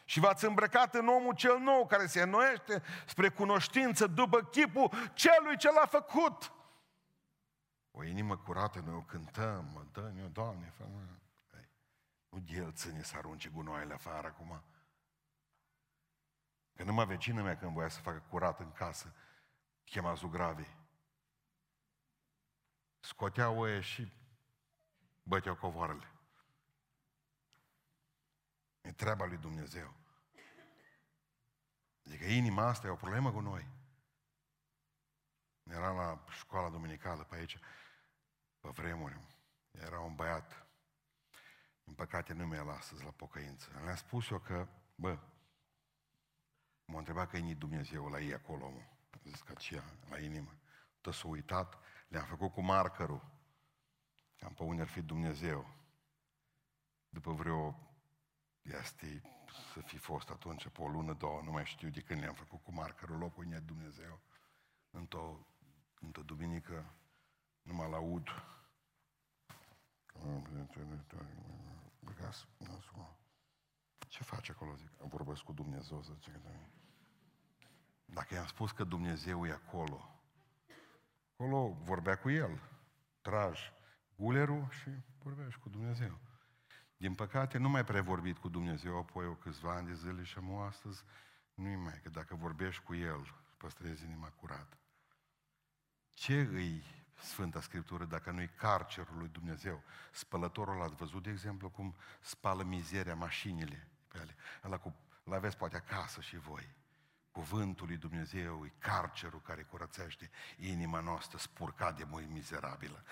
Și 0.04 0.20
v-ați 0.20 0.44
îmbrăcat 0.44 0.94
în 0.94 1.08
omul 1.08 1.34
cel 1.34 1.58
nou 1.58 1.86
care 1.86 2.06
se 2.06 2.20
înnoiește 2.20 2.82
spre 3.06 3.28
cunoștință 3.28 4.06
după 4.06 4.40
chipul 4.40 4.90
celui 5.14 5.56
ce 5.56 5.68
l-a 5.72 5.86
făcut. 5.86 6.52
O 7.90 8.04
inimă 8.04 8.36
curată, 8.36 8.80
noi 8.80 8.94
o 8.94 9.02
cântăm, 9.02 9.64
mă 9.64 9.86
dă 9.92 10.12
o 10.24 10.28
Doamne, 10.28 10.70
fă 10.70 10.84
Nu 12.28 12.38
de 12.38 12.52
el 12.52 12.72
ține 12.72 13.02
să 13.02 13.16
arunce 13.16 13.48
gunoaiele 13.48 13.94
afară 13.94 14.26
acum. 14.26 14.62
Că 16.74 16.82
numai 16.82 17.06
vecină 17.06 17.42
mea 17.42 17.56
când 17.56 17.72
voia 17.72 17.88
să 17.88 18.00
facă 18.00 18.22
curat 18.28 18.60
în 18.60 18.72
casă, 18.72 19.14
chema 19.84 20.14
zugravi. 20.14 20.66
Scotea 23.00 23.50
oie 23.50 23.80
și 23.80 24.12
băteau 25.22 25.56
covoarele. 25.56 26.12
E 28.80 28.92
treaba 28.92 29.24
lui 29.24 29.36
Dumnezeu. 29.36 29.94
Adică 32.06 32.24
inima 32.24 32.66
asta 32.66 32.86
e 32.86 32.90
o 32.90 32.94
problemă 32.96 33.32
cu 33.32 33.40
noi. 33.40 33.79
Era 35.70 35.90
la 35.90 36.24
școala 36.30 36.70
dominicală 36.70 37.24
pe 37.24 37.34
aici 37.34 37.58
pe 38.60 38.68
vremuri, 38.68 39.20
era 39.70 40.00
un 40.00 40.14
băiat, 40.14 40.66
în 41.84 41.94
păcate 41.94 42.32
nu 42.32 42.46
mi-a 42.46 42.62
astăzi 42.62 43.04
la 43.04 43.10
pocăință. 43.10 43.70
Le-am 43.84 43.96
spus 43.96 44.30
eu 44.30 44.38
că, 44.38 44.68
bă, 44.94 45.18
m-a 46.84 46.98
întrebat 46.98 47.30
că 47.30 47.36
e 47.36 47.54
Dumnezeu 47.54 48.08
la 48.08 48.20
ei 48.20 48.34
acolo, 48.34 48.70
mă. 48.70 48.82
Zis 49.22 49.40
că 49.40 49.52
ce 49.52 49.82
la 50.08 50.18
inimă. 50.18 50.54
Tot 51.00 51.14
s-a 51.14 51.28
uitat, 51.28 51.78
le-am 52.08 52.24
făcut 52.24 52.52
cu 52.52 52.60
markerul. 52.60 53.24
Am 54.40 54.54
pe 54.54 54.62
unde 54.62 54.82
ar 54.82 54.88
fi 54.88 55.02
Dumnezeu. 55.02 55.74
După 57.08 57.32
vreo, 57.32 57.90
este 58.62 59.22
să 59.72 59.80
fi 59.80 59.98
fost 59.98 60.30
atunci, 60.30 60.68
pe 60.68 60.80
o 60.80 60.88
lună, 60.88 61.12
două, 61.12 61.42
nu 61.42 61.50
mai 61.50 61.66
știu 61.66 61.88
de 61.88 62.00
când 62.00 62.20
le-am 62.20 62.34
făcut 62.34 62.62
cu 62.62 62.72
markerul 62.72 63.18
locul 63.18 63.44
unde 63.44 63.56
e 63.56 63.60
Dumnezeu. 63.60 64.20
Într-o, 64.90 65.46
într-o 66.00 66.22
duminică 66.22 66.94
nu 67.62 67.74
mă 67.74 67.86
laud. 67.86 68.28
Ce 74.08 74.22
face 74.22 74.52
acolo? 74.52 74.74
Zic, 74.74 74.90
vorbesc 74.98 75.42
cu 75.42 75.52
Dumnezeu, 75.52 76.00
zice. 76.00 76.40
Dacă 78.04 78.34
i-am 78.34 78.46
spus 78.46 78.70
că 78.70 78.84
Dumnezeu 78.84 79.46
e 79.46 79.52
acolo, 79.52 80.20
acolo 81.32 81.76
vorbea 81.82 82.18
cu 82.18 82.30
el. 82.30 82.60
Traj 83.20 83.72
gulerul 84.16 84.68
și 84.70 84.90
vorbești 85.22 85.60
cu 85.60 85.68
Dumnezeu. 85.68 86.18
Din 86.96 87.14
păcate, 87.14 87.58
nu 87.58 87.68
mai 87.68 87.84
prea 87.84 88.02
vorbit 88.02 88.38
cu 88.38 88.48
Dumnezeu 88.48 88.98
apoi 88.98 89.26
o 89.26 89.34
câțiva 89.34 89.74
ani 89.74 89.86
de 89.86 89.94
zile 89.94 90.22
și 90.22 90.38
am 90.38 90.58
astăzi 90.58 91.04
nu-i 91.54 91.76
mai, 91.76 92.00
că 92.02 92.08
dacă 92.08 92.34
vorbești 92.34 92.82
cu 92.82 92.94
El, 92.94 93.34
păstrezi 93.56 94.04
inima 94.04 94.28
curată. 94.28 94.78
Ce 96.20 96.40
îi 96.40 96.84
Sfânta 97.14 97.60
Scriptură 97.60 98.04
dacă 98.04 98.30
nu-i 98.30 98.48
carcerul 98.48 99.18
lui 99.18 99.28
Dumnezeu. 99.28 99.82
Spălătorul 100.12 100.82
ați 100.82 100.94
văzut, 100.94 101.22
de 101.22 101.30
exemplu, 101.30 101.70
cum 101.70 101.96
spală 102.20 102.62
mizeria 102.62 103.14
mașinile 103.14 103.88
pe 104.08 104.18
ale. 104.18 104.34
Ăla 104.64 104.78
cu, 104.78 104.96
l-aveți 105.24 105.56
poate 105.56 105.76
acasă 105.76 106.20
și 106.20 106.36
voi. 106.36 106.74
Cuvântul 107.30 107.86
lui 107.86 107.96
Dumnezeu 107.96 108.64
e 108.64 108.72
carcerul 108.78 109.40
care 109.40 109.62
curățește 109.62 110.30
inima 110.56 111.00
noastră 111.00 111.38
spurcat 111.38 111.96
de 111.96 112.04
mâini 112.04 112.32
mizerabilă. 112.32 113.04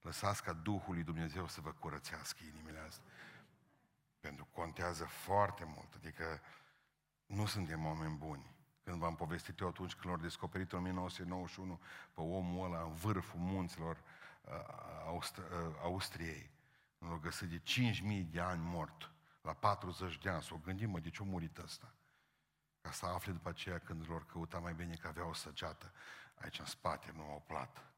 Lăsați 0.00 0.42
ca 0.42 0.52
Duhul 0.52 0.94
lui 0.94 1.02
Dumnezeu 1.02 1.48
să 1.48 1.60
vă 1.60 1.72
curățească 1.72 2.42
inimile 2.44 2.78
astea. 2.78 3.10
Pentru 4.20 4.44
că 4.44 4.50
contează 4.60 5.04
foarte 5.04 5.64
mult. 5.64 5.94
Adică 5.94 6.40
nu 7.26 7.46
suntem 7.46 7.86
oameni 7.86 8.16
buni. 8.16 8.53
Când 8.84 8.98
v-am 8.98 9.14
povestit 9.14 9.60
eu 9.60 9.68
atunci 9.68 9.94
când 9.94 10.06
l-au 10.06 10.22
descoperit 10.22 10.72
în 10.72 10.78
1991 10.78 11.80
pe 12.14 12.20
omul 12.20 12.64
ăla 12.64 12.82
în 12.82 12.94
vârful 12.94 13.40
munților 13.40 14.02
uh, 14.42 14.52
Aust- 15.06 15.38
uh, 15.38 15.76
Austriei. 15.82 16.50
L-au 16.98 17.18
găsit 17.18 17.48
de 17.48 17.62
5.000 18.22 18.30
de 18.30 18.40
ani 18.40 18.62
mort. 18.62 19.10
La 19.42 19.52
40 19.52 20.18
de 20.18 20.28
ani. 20.28 20.42
S-o 20.42 20.56
gândim, 20.56 20.90
mă, 20.90 20.98
de 20.98 21.10
ce 21.10 21.22
a 21.22 21.24
murit 21.24 21.58
ăsta? 21.58 21.94
Ca 22.80 22.90
să 22.90 23.06
afle 23.06 23.32
după 23.32 23.48
aceea 23.48 23.78
când 23.78 24.08
lor 24.08 24.26
căuta 24.26 24.58
mai 24.58 24.74
bine 24.74 24.94
că 24.94 25.06
avea 25.06 25.26
o 25.26 25.32
săgeată 25.32 25.92
aici 26.34 26.58
în 26.58 26.64
spate, 26.64 27.12
nu 27.14 27.22
au 27.22 27.42
plat. 27.46 27.92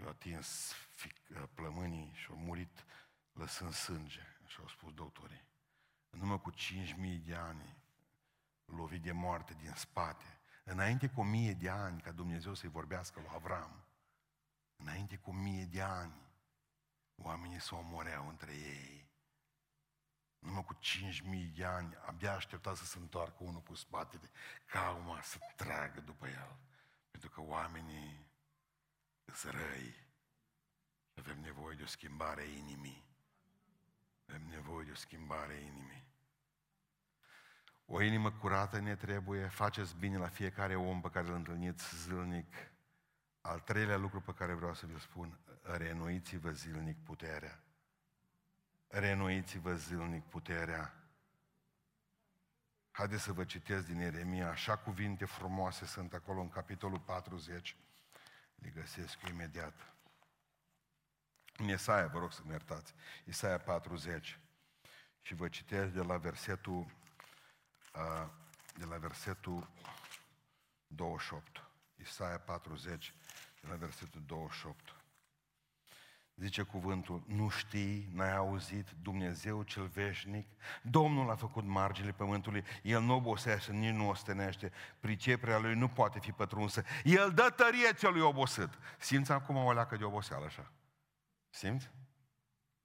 Eu 0.00 0.08
atins 0.08 0.72
fic, 0.90 1.16
plămânii 1.54 2.12
și 2.14 2.26
au 2.30 2.36
murit 2.36 2.84
lăsând 3.32 3.72
sânge, 3.72 4.20
așa 4.44 4.62
au 4.62 4.68
spus 4.68 4.92
doctorii. 4.92 5.44
În 6.10 6.20
urmă 6.20 6.38
cu 6.38 6.52
5.000 6.52 7.24
de 7.24 7.34
ani 7.34 7.76
lovit 8.64 9.02
de 9.02 9.12
moarte 9.12 9.54
din 9.54 9.72
spate, 9.74 10.40
înainte 10.64 11.08
cu 11.08 11.20
o 11.20 11.24
mie 11.24 11.52
de 11.52 11.68
ani 11.68 12.00
ca 12.00 12.12
Dumnezeu 12.12 12.54
să-i 12.54 12.68
vorbească 12.68 13.20
lui 13.20 13.30
Avram, 13.34 13.84
înainte 14.76 15.16
cu 15.16 15.30
o 15.30 15.32
mie 15.32 15.64
de 15.64 15.82
ani, 15.82 16.22
oamenii 17.16 17.60
se 17.60 17.74
omoreau 17.74 18.28
între 18.28 18.52
ei. 18.52 19.12
Numai 20.38 20.64
cu 20.64 20.74
cinci 20.74 21.20
mii 21.20 21.46
de 21.46 21.64
ani, 21.64 21.96
abia 22.06 22.34
aștepta 22.34 22.74
să 22.74 22.84
se 22.84 22.98
întoarcă 22.98 23.36
unul 23.38 23.60
cu 23.60 23.74
spatele, 23.74 24.30
ca 24.66 24.86
acum 24.86 25.18
să 25.22 25.38
tragă 25.56 26.00
după 26.00 26.28
el. 26.28 26.58
Pentru 27.10 27.30
că 27.30 27.40
oamenii 27.40 28.26
sunt 29.32 29.52
răi. 29.52 30.06
Avem 31.14 31.40
nevoie 31.40 31.76
de 31.76 31.82
o 31.82 31.86
schimbare 31.86 32.40
a 32.40 32.44
inimii. 32.44 33.04
Avem 34.26 34.46
nevoie 34.48 34.84
de 34.84 34.90
o 34.90 34.94
schimbare 34.94 35.52
a 35.52 35.58
inimii. 35.58 36.04
O 37.86 38.02
inimă 38.02 38.30
curată 38.30 38.80
ne 38.80 38.96
trebuie, 38.96 39.48
faceți 39.48 39.96
bine 39.96 40.18
la 40.18 40.28
fiecare 40.28 40.76
om 40.76 41.00
pe 41.00 41.10
care 41.10 41.26
îl 41.26 41.34
întâlniți 41.34 42.02
zilnic. 42.02 42.54
Al 43.40 43.60
treilea 43.60 43.96
lucru 43.96 44.20
pe 44.20 44.32
care 44.32 44.52
vreau 44.52 44.74
să 44.74 44.86
vi-l 44.86 44.98
spun, 44.98 45.38
renuiți-vă 45.62 46.50
zilnic 46.50 46.96
puterea. 47.04 47.62
Renuiți-vă 48.88 49.74
zilnic 49.74 50.24
puterea. 50.24 50.94
Haideți 52.90 53.22
să 53.22 53.32
vă 53.32 53.44
citesc 53.44 53.86
din 53.86 54.00
Eremia, 54.00 54.50
așa 54.50 54.76
cuvinte 54.76 55.24
frumoase 55.24 55.86
sunt 55.86 56.12
acolo 56.12 56.40
în 56.40 56.48
capitolul 56.48 57.00
40. 57.00 57.76
Le 58.54 58.68
găsesc 58.68 59.28
imediat. 59.28 59.94
În 61.56 61.68
Isaia, 61.68 62.06
vă 62.06 62.18
rog 62.18 62.32
să-mi 62.32 62.50
iertați, 62.50 62.94
Isaia 63.24 63.58
40. 63.58 64.38
Și 65.20 65.34
vă 65.34 65.48
citesc 65.48 65.92
de 65.92 66.02
la 66.02 66.16
versetul, 66.16 66.86
de 68.74 68.84
la 68.84 68.96
versetul 68.96 69.68
28. 70.86 71.62
Isaia 71.96 72.38
40, 72.38 73.14
de 73.60 73.68
la 73.68 73.74
versetul 73.76 74.22
28. 74.26 74.94
Zice 76.36 76.62
cuvântul, 76.62 77.22
nu 77.26 77.48
știi, 77.48 78.08
n-ai 78.12 78.36
auzit, 78.36 78.88
Dumnezeu 79.02 79.62
cel 79.62 79.86
veșnic, 79.86 80.46
Domnul 80.82 81.30
a 81.30 81.36
făcut 81.36 81.64
marginile 81.64 82.12
pământului, 82.12 82.64
El 82.82 83.02
nu 83.02 83.14
obosește, 83.14 83.72
nici 83.72 83.94
nu 83.94 84.08
ostenește, 84.08 84.72
priceperea 85.00 85.58
Lui 85.58 85.74
nu 85.74 85.88
poate 85.88 86.18
fi 86.18 86.32
pătrunsă, 86.32 86.84
El 87.04 87.32
dă 87.32 87.52
tărie 87.56 87.92
celui 87.98 88.20
obosit. 88.20 88.70
Simți 88.98 89.32
acum 89.32 89.56
o 89.56 89.72
leacă 89.72 89.96
de 89.96 90.04
oboseală 90.04 90.44
așa? 90.44 90.72
Simți? 91.50 91.90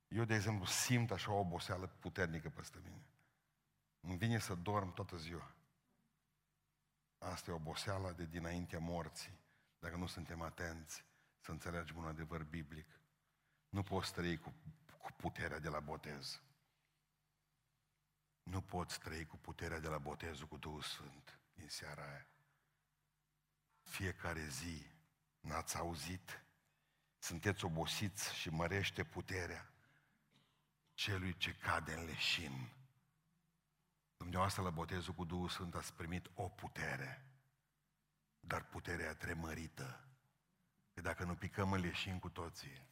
Eu, 0.08 0.24
de 0.24 0.36
exemplu, 0.36 0.66
simt 0.66 1.12
așa 1.12 1.32
o 1.32 1.40
oboseală 1.40 1.86
puternică 2.00 2.50
peste 2.50 2.78
mine. 2.84 3.04
Îmi 4.00 4.18
vine 4.18 4.40
să 4.40 4.56
dorm 4.56 4.94
toată 4.94 5.18
ziua. 5.18 5.54
Asta 7.18 7.52
e 7.52 7.54
oboseala 7.54 8.12
de 8.12 8.26
dinaintea 8.26 8.80
morții, 8.80 9.40
dacă 9.80 9.96
nu 9.96 10.08
suntem 10.08 10.42
atenți 10.42 11.06
să 11.40 11.52
înțelegem 11.52 11.98
un 11.98 12.06
adevăr 12.06 12.44
biblic. 12.44 13.00
Nu 13.70 13.84
poți 13.84 14.14
trăi 14.14 14.38
cu, 14.38 14.54
cu 14.98 15.12
puterea 15.12 15.60
de 15.60 15.70
la 15.70 15.80
botez. 15.80 16.42
Nu 18.44 18.62
poți 18.62 19.00
trăi 19.00 19.26
cu 19.26 19.38
puterea 19.38 19.80
de 19.80 19.88
la 19.88 19.98
botezul 19.98 20.48
cu 20.48 20.58
Duhul 20.58 20.82
Sfânt 20.82 21.40
din 21.54 21.70
seara 21.70 22.10
aia. 22.10 22.28
Fiecare 23.84 24.48
zi 24.48 24.86
n-ați 25.40 25.78
auzit, 25.78 26.44
sunteți 27.18 27.66
obosiți 27.66 28.36
și 28.36 28.50
mărește 28.50 29.04
puterea 29.04 29.74
celui 30.94 31.38
ce 31.38 31.56
cade 31.56 31.94
în 31.94 32.06
leșin. 32.06 32.74
Dumneavoastră 34.20 34.64
la 34.64 34.70
botezul 34.70 35.14
cu 35.14 35.26
Duhul 35.26 35.50
Sfânt 35.50 35.76
ați 35.76 35.94
primit 35.94 36.30
o 36.34 36.50
putere, 36.50 37.26
dar 38.40 38.64
puterea 38.64 39.16
tremărită. 39.16 40.08
Că 40.94 41.02
dacă 41.02 41.24
nu 41.24 41.36
picăm 41.36 41.72
în 41.72 41.82
leșin 41.82 42.20
cu 42.20 42.30
toții, 42.30 42.88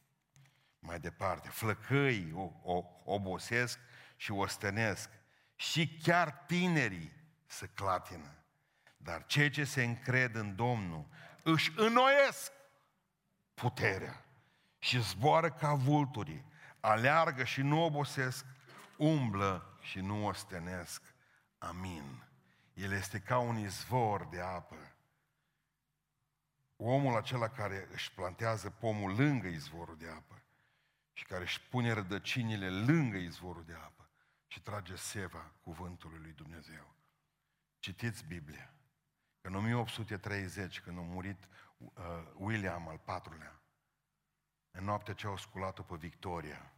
mai 0.78 1.00
departe, 1.00 1.48
flăcăi 1.48 2.32
o, 2.34 2.52
o, 2.62 2.84
obosesc 3.04 3.78
și 4.16 4.30
ostenesc 4.30 5.10
și 5.54 5.98
chiar 6.02 6.32
tinerii 6.32 7.12
să 7.46 7.66
clatină. 7.66 8.34
Dar 8.96 9.26
cei 9.26 9.50
ce 9.50 9.64
se 9.64 9.82
încred 9.82 10.34
în 10.34 10.56
Domnul 10.56 11.06
își 11.42 11.72
înnoiesc 11.76 12.52
puterea 13.54 14.24
și 14.78 15.02
zboară 15.02 15.50
ca 15.50 15.74
vulturii, 15.74 16.44
aleargă 16.80 17.44
și 17.44 17.62
nu 17.62 17.84
obosesc, 17.84 18.46
umblă 18.96 19.78
și 19.80 20.00
nu 20.00 20.26
ostenesc. 20.26 21.16
Amin. 21.58 22.28
El 22.74 22.92
este 22.92 23.20
ca 23.20 23.38
un 23.38 23.56
izvor 23.56 24.24
de 24.24 24.40
apă. 24.40 24.92
Omul 26.76 27.16
acela 27.16 27.48
care 27.48 27.88
își 27.92 28.12
plantează 28.12 28.70
pomul 28.70 29.14
lângă 29.14 29.46
izvorul 29.46 29.96
de 29.96 30.08
apă 30.08 30.42
și 31.12 31.24
care 31.24 31.42
își 31.42 31.60
pune 31.60 31.92
rădăcinile 31.92 32.70
lângă 32.70 33.16
izvorul 33.16 33.64
de 33.64 33.74
apă 33.74 34.08
și 34.46 34.60
trage 34.60 34.96
seva 34.96 35.52
cuvântului 35.60 36.18
lui 36.18 36.32
Dumnezeu. 36.32 36.94
Citiți 37.78 38.24
Biblia. 38.24 38.72
În 39.40 39.54
1830, 39.54 40.80
când 40.80 40.98
a 40.98 41.00
murit 41.00 41.48
uh, 41.78 41.92
William 42.34 42.88
al 42.88 42.98
patrulea, 42.98 43.60
în 44.70 44.84
noaptea 44.84 45.14
ce 45.14 45.26
au 45.26 45.36
sculat-o 45.36 45.82
pe 45.82 45.96
Victoria, 45.96 46.72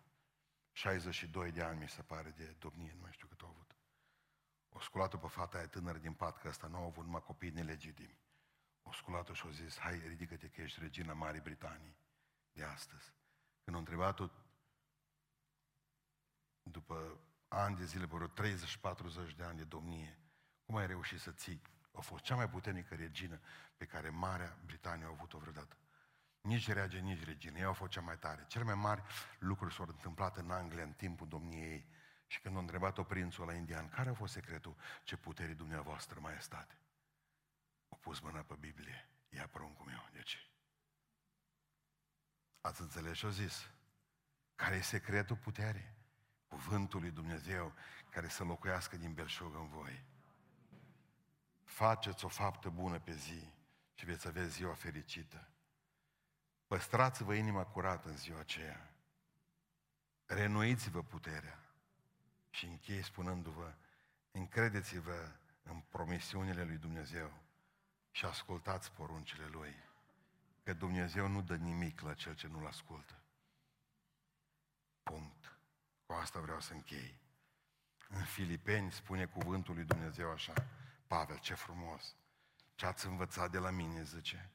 62 0.72 1.52
de 1.52 1.62
ani 1.62 1.78
mi 1.78 1.88
se 1.88 2.02
pare 2.02 2.30
de 2.30 2.56
domnie, 2.58 2.92
nu 2.94 3.00
mai 3.00 3.12
știu 3.12 3.26
cât 3.26 3.40
au 3.40 3.48
avut. 3.48 3.59
O 4.80 4.82
sculat-o 4.82 5.18
pe 5.18 5.26
fata 5.26 5.56
aia 5.56 5.66
tânără 5.66 5.98
din 5.98 6.12
pat, 6.12 6.38
că 6.38 6.48
ăsta 6.48 6.66
nu 6.66 6.76
au 6.76 6.86
avut 6.86 7.04
numai 7.04 7.22
copii 7.22 7.50
nelegitimi. 7.50 8.18
O 8.82 8.92
sculat-o 8.92 9.32
și 9.32 9.42
au 9.44 9.50
zis, 9.50 9.78
hai, 9.78 10.02
ridică-te 10.06 10.48
că 10.48 10.60
ești 10.60 10.80
regina 10.80 11.12
Marii 11.12 11.40
Britanii 11.40 11.96
de 12.52 12.64
astăzi. 12.64 13.12
Când 13.64 13.76
au 13.76 13.82
întrebat-o, 13.82 14.28
după 16.62 17.20
ani 17.48 17.76
de 17.76 17.84
zile, 17.84 18.04
vreo 18.04 18.28
30-40 18.28 18.32
de 19.36 19.44
ani 19.44 19.56
de 19.56 19.64
domnie, 19.64 20.18
cum 20.64 20.76
ai 20.76 20.86
reușit 20.86 21.20
să 21.20 21.32
ții? 21.32 21.62
A 21.92 22.00
fost 22.00 22.24
cea 22.24 22.34
mai 22.34 22.48
puternică 22.48 22.94
regină 22.94 23.40
pe 23.76 23.86
care 23.86 24.10
Marea 24.10 24.56
Britanie 24.64 25.04
a 25.04 25.08
avut-o 25.08 25.38
vreodată. 25.38 25.76
Nici 26.40 26.72
rege, 26.72 26.98
nici 26.98 27.24
regină. 27.24 27.58
Ea 27.58 27.68
a 27.68 27.72
fost 27.72 27.90
cea 27.90 28.00
mai 28.00 28.18
tare. 28.18 28.44
Cele 28.48 28.64
mai 28.64 28.74
mari 28.74 29.02
lucruri 29.38 29.74
s-au 29.74 29.86
întâmplat 29.88 30.36
în 30.36 30.50
Anglia 30.50 30.82
în 30.82 30.92
timpul 30.92 31.28
domniei 31.28 31.72
ei. 31.72 31.88
Și 32.30 32.40
când 32.40 32.56
a 32.56 32.58
întrebat-o 32.58 33.02
prințul 33.02 33.46
la 33.46 33.54
indian, 33.54 33.88
care 33.88 34.08
a 34.08 34.14
fost 34.14 34.32
secretul 34.32 34.76
ce 35.02 35.16
puterii 35.16 35.54
dumneavoastră, 35.54 36.20
maestate? 36.20 36.78
A 37.88 37.96
pus 37.96 38.20
mâna 38.20 38.40
pe 38.40 38.54
Biblie. 38.54 39.08
Ia 39.28 39.46
pruncul 39.46 39.86
meu. 39.86 40.08
Deci, 40.12 40.50
ați 42.60 42.80
înțeles 42.80 43.16
și-o 43.16 43.30
zis. 43.30 43.70
Care 44.54 44.76
e 44.76 44.80
secretul 44.80 45.36
puterii? 45.36 45.94
Cuvântul 46.48 47.00
lui 47.00 47.10
Dumnezeu 47.10 47.74
care 48.10 48.28
să 48.28 48.44
locuiască 48.44 48.96
din 48.96 49.14
belșug 49.14 49.54
în 49.54 49.68
voi. 49.68 50.04
Faceți 51.64 52.24
o 52.24 52.28
faptă 52.28 52.68
bună 52.68 52.98
pe 52.98 53.12
zi 53.12 53.52
și 53.94 54.04
veți 54.04 54.26
avea 54.26 54.46
ziua 54.46 54.74
fericită. 54.74 55.48
Păstrați-vă 56.66 57.34
inima 57.34 57.64
curată 57.64 58.08
în 58.08 58.16
ziua 58.16 58.38
aceea. 58.38 58.94
Renuiți-vă 60.26 61.02
puterea. 61.02 61.69
Și 62.50 62.64
închei 62.66 63.02
spunându-vă, 63.02 63.74
încredeți-vă 64.30 65.32
în 65.62 65.82
promisiunile 65.88 66.64
lui 66.64 66.76
Dumnezeu 66.76 67.32
și 68.10 68.24
ascultați 68.24 68.92
poruncile 68.92 69.46
Lui. 69.46 69.74
Că 70.62 70.72
Dumnezeu 70.72 71.28
nu 71.28 71.42
dă 71.42 71.56
nimic 71.56 72.00
la 72.00 72.14
cel 72.14 72.34
ce 72.34 72.46
nu-L 72.46 72.66
ascultă. 72.66 73.14
Punct. 75.02 75.58
Cu 76.06 76.12
asta 76.12 76.40
vreau 76.40 76.60
să 76.60 76.72
închei. 76.72 77.18
În 78.08 78.24
Filipeni 78.24 78.92
spune 78.92 79.26
cuvântul 79.26 79.74
lui 79.74 79.84
Dumnezeu 79.84 80.30
așa, 80.30 80.52
Pavel, 81.06 81.38
ce 81.38 81.54
frumos, 81.54 82.16
ce 82.74 82.86
ați 82.86 83.06
învățat 83.06 83.50
de 83.50 83.58
la 83.58 83.70
mine, 83.70 84.02
zice, 84.02 84.50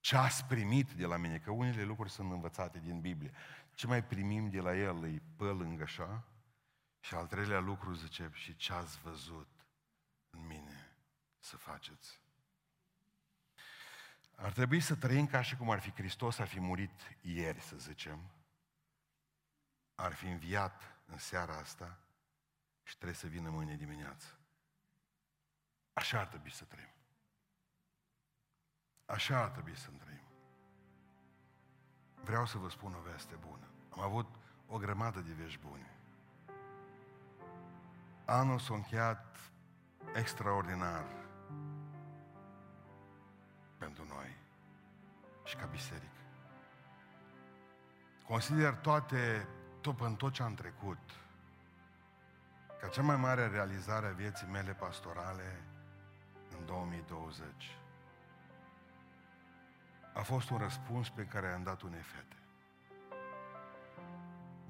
ce 0.00 0.16
ați 0.16 0.44
primit 0.44 0.90
de 0.90 1.06
la 1.06 1.16
mine, 1.16 1.38
că 1.38 1.50
unele 1.50 1.82
lucruri 1.82 2.10
sunt 2.10 2.30
învățate 2.30 2.78
din 2.78 3.00
Biblie. 3.00 3.32
Ce 3.74 3.86
mai 3.86 4.04
primim 4.04 4.50
de 4.50 4.60
la 4.60 4.76
El 4.76 5.04
e 5.04 5.22
pe 5.36 5.44
lângă 5.44 5.82
așa? 5.82 6.24
Și 7.04 7.14
al 7.14 7.26
treilea 7.26 7.58
lucru 7.58 7.94
zice, 7.94 8.30
și 8.32 8.56
ce 8.56 8.72
ați 8.72 8.98
văzut 8.98 9.48
în 10.30 10.46
mine 10.46 10.96
să 11.38 11.56
faceți. 11.56 12.20
Ar 14.36 14.52
trebui 14.52 14.80
să 14.80 14.96
trăim 14.96 15.26
ca 15.26 15.42
și 15.42 15.56
cum 15.56 15.70
ar 15.70 15.80
fi 15.80 15.90
Hristos 15.90 16.38
ar 16.38 16.46
fi 16.46 16.60
murit 16.60 17.16
ieri, 17.20 17.60
să 17.60 17.76
zicem. 17.76 18.30
Ar 19.94 20.14
fi 20.14 20.26
înviat 20.26 20.82
în 21.06 21.18
seara 21.18 21.56
asta 21.56 21.98
și 22.82 22.94
trebuie 22.94 23.16
să 23.16 23.26
vină 23.26 23.50
mâine 23.50 23.76
dimineață. 23.76 24.38
Așa 25.92 26.20
ar 26.20 26.26
trebui 26.26 26.50
să 26.50 26.64
trăim. 26.64 26.94
Așa 29.04 29.42
ar 29.42 29.48
trebui 29.48 29.76
să 29.76 29.90
trăim. 29.90 30.28
Vreau 32.14 32.46
să 32.46 32.58
vă 32.58 32.68
spun 32.68 32.94
o 32.94 33.00
veste 33.00 33.34
bună. 33.34 33.70
Am 33.90 34.00
avut 34.00 34.34
o 34.66 34.78
grămadă 34.78 35.20
de 35.20 35.32
vești 35.32 35.60
bune. 35.60 35.98
Anul 38.24 38.58
s-a 38.58 38.74
încheiat 38.74 39.36
extraordinar 40.14 41.04
pentru 43.78 44.04
noi 44.08 44.36
și 45.44 45.56
ca 45.56 45.66
biserică. 45.66 46.08
Consider 48.26 48.74
toate, 48.74 49.48
tot 49.80 50.00
în 50.00 50.14
tot 50.14 50.32
ce 50.32 50.42
am 50.42 50.54
trecut, 50.54 50.98
ca 52.80 52.88
cea 52.88 53.02
mai 53.02 53.16
mare 53.16 53.46
realizare 53.46 54.06
a 54.06 54.12
vieții 54.12 54.46
mele 54.46 54.72
pastorale 54.72 55.62
în 56.58 56.66
2020 56.66 57.78
a 60.14 60.22
fost 60.22 60.50
un 60.50 60.58
răspuns 60.58 61.08
pe 61.08 61.24
care 61.24 61.52
am 61.52 61.62
dat 61.62 61.82
unei 61.82 62.00
fete. 62.00 62.36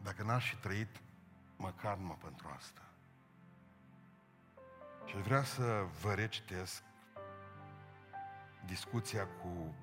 Dacă 0.03 0.23
n-aș 0.23 0.49
fi 0.49 0.57
trăit, 0.57 1.01
măcar 1.57 1.97
numai 1.97 2.19
pentru 2.23 2.53
asta. 2.57 2.81
Și 5.05 5.17
vrea 5.17 5.45
să 5.45 5.85
vă 6.01 6.15
recitesc 6.15 6.83
discuția 8.67 9.27
cu 9.27 9.75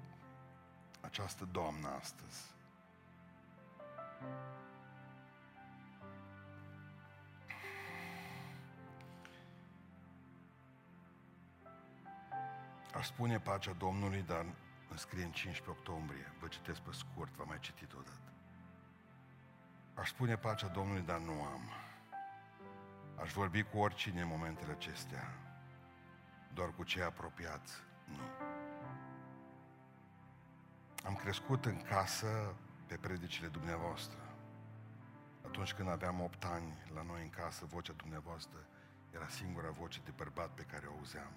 această 1.02 1.48
doamnă 1.52 1.88
astăzi. 1.88 2.52
Aș 12.94 13.08
spune 13.08 13.40
pacea 13.40 13.72
Domnului, 13.72 14.24
dar 14.28 14.46
îmi 14.90 15.00
scrie 15.00 15.24
în 15.24 15.32
15 15.32 15.80
octombrie. 15.80 16.34
Vă 16.40 16.48
citesc 16.48 16.80
pe 16.80 16.90
scurt, 16.92 17.36
v-am 17.36 17.48
mai 17.48 17.60
citit 17.60 17.94
odată. 17.94 18.32
Aș 19.94 20.10
spune 20.10 20.38
pacea 20.38 20.68
Domnului, 20.68 21.02
dar 21.02 21.20
nu 21.20 21.32
am. 21.32 21.81
Aș 23.22 23.32
vorbi 23.34 23.64
cu 23.64 23.78
oricine 23.78 24.22
în 24.22 24.28
momentele 24.28 24.72
acestea, 24.72 25.34
doar 26.54 26.72
cu 26.72 26.84
cei 26.84 27.04
apropiați, 27.04 27.74
nu. 28.06 28.24
Am 31.06 31.16
crescut 31.16 31.66
în 31.66 31.82
casă 31.82 32.56
pe 32.86 32.96
predicile 32.96 33.48
dumneavoastră. 33.48 34.20
Atunci 35.46 35.74
când 35.74 35.90
aveam 35.90 36.22
8 36.22 36.44
ani, 36.46 36.78
la 36.94 37.02
noi 37.02 37.22
în 37.22 37.30
casă, 37.30 37.66
vocea 37.66 37.94
dumneavoastră 37.94 38.66
era 39.16 39.28
singura 39.28 39.70
voce 39.70 40.00
de 40.04 40.12
bărbat 40.16 40.50
pe 40.50 40.64
care 40.64 40.86
o 40.88 40.92
auzeam, 40.92 41.32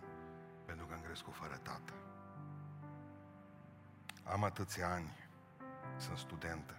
pentru 0.65 0.87
că 0.87 0.95
am 0.95 1.01
crescut 1.01 1.35
fără 1.35 1.57
tată. 1.57 1.93
Am 4.23 4.45
atâția 4.45 4.93
ani, 4.93 5.17
sunt 5.97 6.19
studentă. 6.19 6.77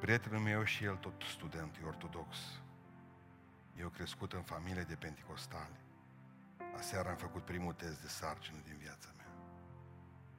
Prietenul 0.00 0.40
meu 0.40 0.64
și 0.64 0.84
el 0.84 0.96
tot 0.96 1.22
student, 1.22 1.76
e 1.76 1.86
ortodox. 1.86 2.36
Eu 3.78 3.88
crescut 3.88 4.32
în 4.32 4.42
familie 4.42 4.82
de 4.82 4.94
penticostale. 4.94 5.80
Aseară 6.76 7.08
am 7.08 7.16
făcut 7.16 7.44
primul 7.44 7.72
test 7.72 8.00
de 8.00 8.08
sarcină 8.08 8.58
din 8.64 8.76
viața 8.76 9.08
mea. 9.16 9.32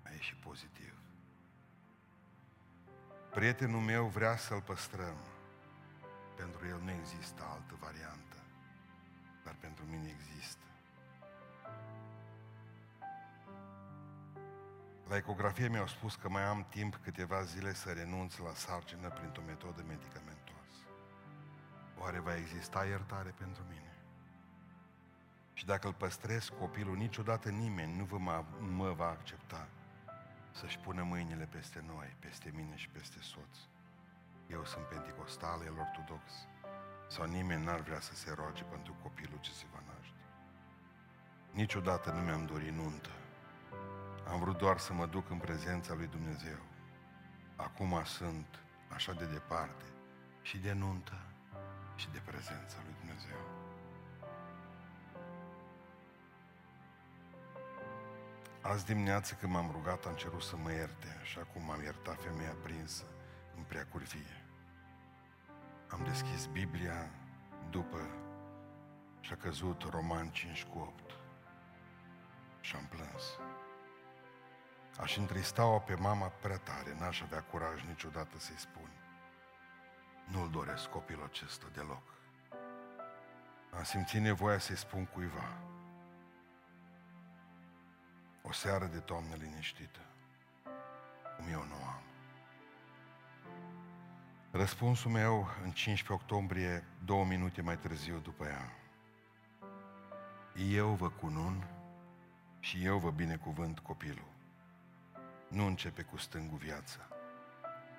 A 0.03 0.09
ieșit 0.11 0.37
pozitiv. 0.37 0.93
Prietenul 3.31 3.81
meu 3.81 4.05
vrea 4.05 4.37
să-l 4.37 4.61
păstrăm. 4.61 5.17
Pentru 6.35 6.67
el 6.67 6.79
nu 6.81 6.91
există 6.91 7.43
altă 7.43 7.75
variantă, 7.79 8.37
dar 9.43 9.55
pentru 9.59 9.85
mine 9.85 10.09
există. 10.09 10.63
La 15.07 15.15
ecografie 15.15 15.67
mi-au 15.67 15.87
spus 15.87 16.15
că 16.15 16.29
mai 16.29 16.43
am 16.43 16.65
timp 16.69 16.95
câteva 16.95 17.43
zile 17.43 17.73
să 17.73 17.91
renunț 17.91 18.37
la 18.37 18.53
sarcină 18.53 19.09
printr-o 19.09 19.41
metodă 19.45 19.83
medicamentoasă. 19.87 20.54
Oare 21.97 22.19
va 22.19 22.35
exista 22.35 22.85
iertare 22.85 23.29
pentru 23.37 23.63
mine? 23.69 23.95
Și 25.53 25.65
dacă 25.65 25.87
îl 25.87 25.93
păstrez 25.93 26.49
copilul, 26.59 26.95
niciodată 26.95 27.49
nimeni 27.49 27.97
nu 27.97 28.03
vă 28.03 28.17
mă, 28.17 28.43
mă 28.59 28.91
va 28.91 29.09
accepta 29.09 29.67
să-și 30.51 30.79
pună 30.79 31.03
mâinile 31.03 31.45
peste 31.45 31.83
noi, 31.87 32.15
peste 32.19 32.51
mine 32.55 32.75
și 32.75 32.89
peste 32.89 33.19
soț. 33.21 33.57
Eu 34.47 34.65
sunt 34.65 34.85
penticostal, 34.85 35.61
el 35.65 35.73
ortodox. 35.79 36.31
Sau 37.07 37.25
nimeni 37.25 37.63
n-ar 37.63 37.79
vrea 37.79 37.99
să 37.99 38.15
se 38.15 38.33
roage 38.33 38.63
pentru 38.63 38.95
copilul 39.01 39.39
ce 39.39 39.51
se 39.51 39.65
va 39.73 39.81
naște. 39.85 40.23
Niciodată 41.51 42.11
nu 42.11 42.21
mi-am 42.21 42.45
dorit 42.45 42.73
nuntă. 42.73 43.09
Am 44.27 44.39
vrut 44.39 44.57
doar 44.57 44.77
să 44.77 44.93
mă 44.93 45.05
duc 45.05 45.29
în 45.29 45.37
prezența 45.37 45.93
lui 45.93 46.07
Dumnezeu. 46.07 46.59
Acum 47.55 48.03
sunt 48.03 48.59
așa 48.93 49.13
de 49.13 49.25
departe 49.25 49.83
și 50.41 50.57
de 50.57 50.73
nuntă 50.73 51.19
și 51.95 52.09
de 52.09 52.21
prezența 52.25 52.77
lui 52.83 52.95
Dumnezeu. 52.99 53.39
Azi 58.61 58.85
dimineață 58.85 59.33
când 59.33 59.51
m-am 59.51 59.69
rugat, 59.71 60.05
am 60.05 60.15
cerut 60.15 60.41
să 60.41 60.55
mă 60.57 60.71
ierte, 60.71 61.17
așa 61.21 61.41
cum 61.41 61.63
m-am 61.63 61.81
iertat 61.81 62.21
femeia 62.21 62.55
prinsă 62.63 63.03
în 63.57 63.63
prea 63.63 63.85
curvie. 63.85 64.45
Am 65.89 66.03
deschis 66.03 66.45
Biblia 66.45 67.09
după 67.69 67.99
și 69.19 69.33
a 69.33 69.35
căzut 69.35 69.81
Roman 69.89 70.29
5 70.29 70.63
cu 70.63 70.77
8 70.79 71.11
și 72.59 72.75
am 72.75 72.85
plâns. 72.89 73.23
Aș 74.99 75.17
întrista-o 75.17 75.79
pe 75.79 75.95
mama 75.95 76.27
prea 76.27 76.57
tare, 76.57 76.95
n-aș 76.99 77.21
avea 77.21 77.41
curaj 77.41 77.83
niciodată 77.87 78.39
să-i 78.39 78.59
spun. 78.59 79.04
Nu-l 80.31 80.49
doresc 80.49 80.89
copilul 80.89 81.23
acesta 81.23 81.65
deloc. 81.73 82.03
Am 83.77 83.83
simțit 83.83 84.21
nevoia 84.21 84.57
să-i 84.57 84.77
spun 84.77 85.05
cuiva. 85.05 85.57
O 88.41 88.51
seară 88.51 88.85
de 88.85 88.99
toamnă 88.99 89.35
liniștită, 89.35 89.99
cum 91.37 91.47
eu 91.51 91.63
nu 91.63 91.75
am. 91.75 92.01
Răspunsul 94.51 95.11
meu 95.11 95.49
în 95.63 95.71
15 95.71 96.13
octombrie, 96.13 96.83
două 97.05 97.25
minute 97.25 97.61
mai 97.61 97.77
târziu 97.77 98.17
după 98.17 98.45
ea. 98.45 98.71
Eu 100.69 100.87
vă 100.87 101.09
cunun 101.09 101.67
și 102.59 102.85
eu 102.85 102.97
vă 102.97 103.11
binecuvânt 103.11 103.79
copilul. 103.79 104.27
Nu 105.47 105.65
începe 105.65 106.01
cu 106.01 106.17
stângul 106.17 106.57
viața. 106.57 106.99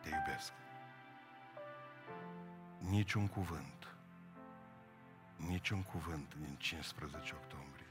Te 0.02 0.08
iubesc. 0.08 0.52
Niciun 2.78 3.28
cuvânt. 3.28 3.96
Niciun 5.36 5.82
cuvânt 5.82 6.34
din 6.34 6.56
15 6.58 7.34
octombrie. 7.34 7.86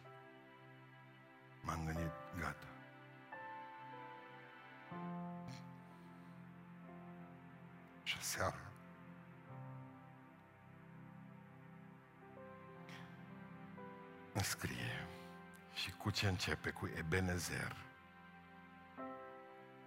M-am 1.61 1.85
gândit, 1.85 2.11
gata. 2.39 2.67
Și 8.03 8.21
seara 8.21 8.65
scrie 14.45 15.07
și 15.73 15.91
cu 15.91 16.09
ce 16.09 16.27
începe? 16.27 16.69
Cu 16.69 16.89
Ebenezer. 16.97 17.75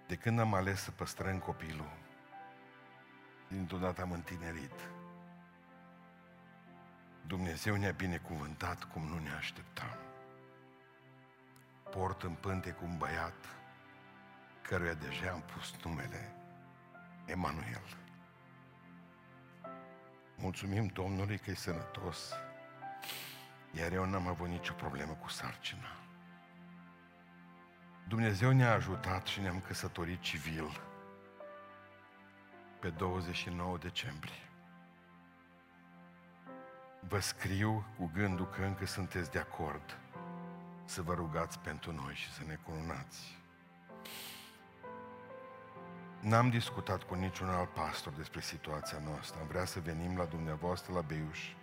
De 0.07 0.15
când 0.15 0.39
am 0.39 0.53
ales 0.53 0.81
să 0.81 0.91
păstrăm 0.91 1.39
copilul, 1.39 1.91
dintr-o 3.49 3.77
dată 3.77 4.01
am 4.01 4.11
întinerit. 4.11 4.89
Dumnezeu 7.27 7.75
ne-a 7.75 7.91
binecuvântat 7.91 8.83
cum 8.83 9.07
nu 9.07 9.19
ne 9.19 9.31
așteptam. 9.31 9.97
Port 11.91 12.23
în 12.23 12.33
pânte 12.33 12.71
cu 12.71 12.85
un 12.85 12.97
băiat 12.97 13.45
căruia 14.61 14.93
deja 14.93 15.31
am 15.31 15.41
pus 15.41 15.73
numele 15.83 16.35
Emanuel. 17.25 17.97
Mulțumim 20.37 20.85
Domnului 20.85 21.37
că 21.37 21.49
e 21.51 21.53
sănătos, 21.53 22.33
iar 23.71 23.91
eu 23.91 24.05
n-am 24.05 24.27
avut 24.27 24.47
nicio 24.47 24.73
problemă 24.73 25.13
cu 25.13 25.29
sarcina. 25.29 25.97
Dumnezeu 28.07 28.51
ne-a 28.51 28.73
ajutat 28.73 29.25
și 29.25 29.39
ne-am 29.39 29.59
căsătorit 29.59 30.21
civil 30.21 30.81
pe 32.79 32.89
29 32.89 33.77
decembrie. 33.77 34.49
Vă 37.07 37.19
scriu 37.19 37.85
cu 37.97 38.11
gândul 38.13 38.47
că 38.47 38.63
încă 38.63 38.85
sunteți 38.85 39.31
de 39.31 39.39
acord 39.39 39.97
să 40.85 41.01
vă 41.01 41.13
rugați 41.13 41.59
pentru 41.59 41.91
noi 41.91 42.13
și 42.13 42.31
să 42.31 42.41
ne 42.47 42.59
cununați. 42.63 43.37
N-am 46.19 46.49
discutat 46.49 47.03
cu 47.03 47.15
niciun 47.15 47.49
alt 47.49 47.69
pastor 47.69 48.13
despre 48.13 48.39
situația 48.39 48.99
noastră. 49.05 49.39
Am 49.41 49.47
vrea 49.47 49.65
să 49.65 49.79
venim 49.79 50.17
la 50.17 50.25
dumneavoastră 50.25 50.93
la 50.93 51.01
Beiuș 51.01 51.53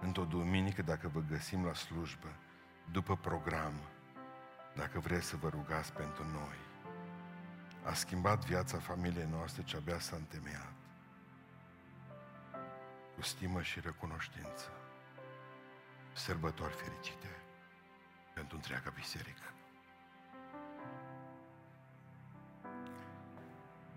într-o 0.00 0.24
duminică 0.24 0.82
dacă 0.82 1.08
vă 1.08 1.20
găsim 1.28 1.64
la 1.64 1.74
slujbă, 1.74 2.28
după 2.92 3.16
program, 3.16 3.72
dacă 4.74 4.98
vreți 4.98 5.26
să 5.26 5.36
vă 5.36 5.48
rugați 5.48 5.92
pentru 5.92 6.24
noi. 6.24 6.63
A 7.84 7.92
schimbat 7.92 8.44
viața 8.44 8.78
familiei 8.78 9.28
noastre 9.30 9.62
ce 9.62 9.76
abia 9.76 9.98
s-a 9.98 10.16
întemeiat. 10.16 10.72
Cu 13.14 13.22
stimă 13.22 13.62
și 13.62 13.80
recunoștință. 13.80 14.70
Sărbători 16.12 16.72
fericite 16.72 17.28
pentru 18.34 18.56
întreaga 18.56 18.92
biserică. 18.94 19.52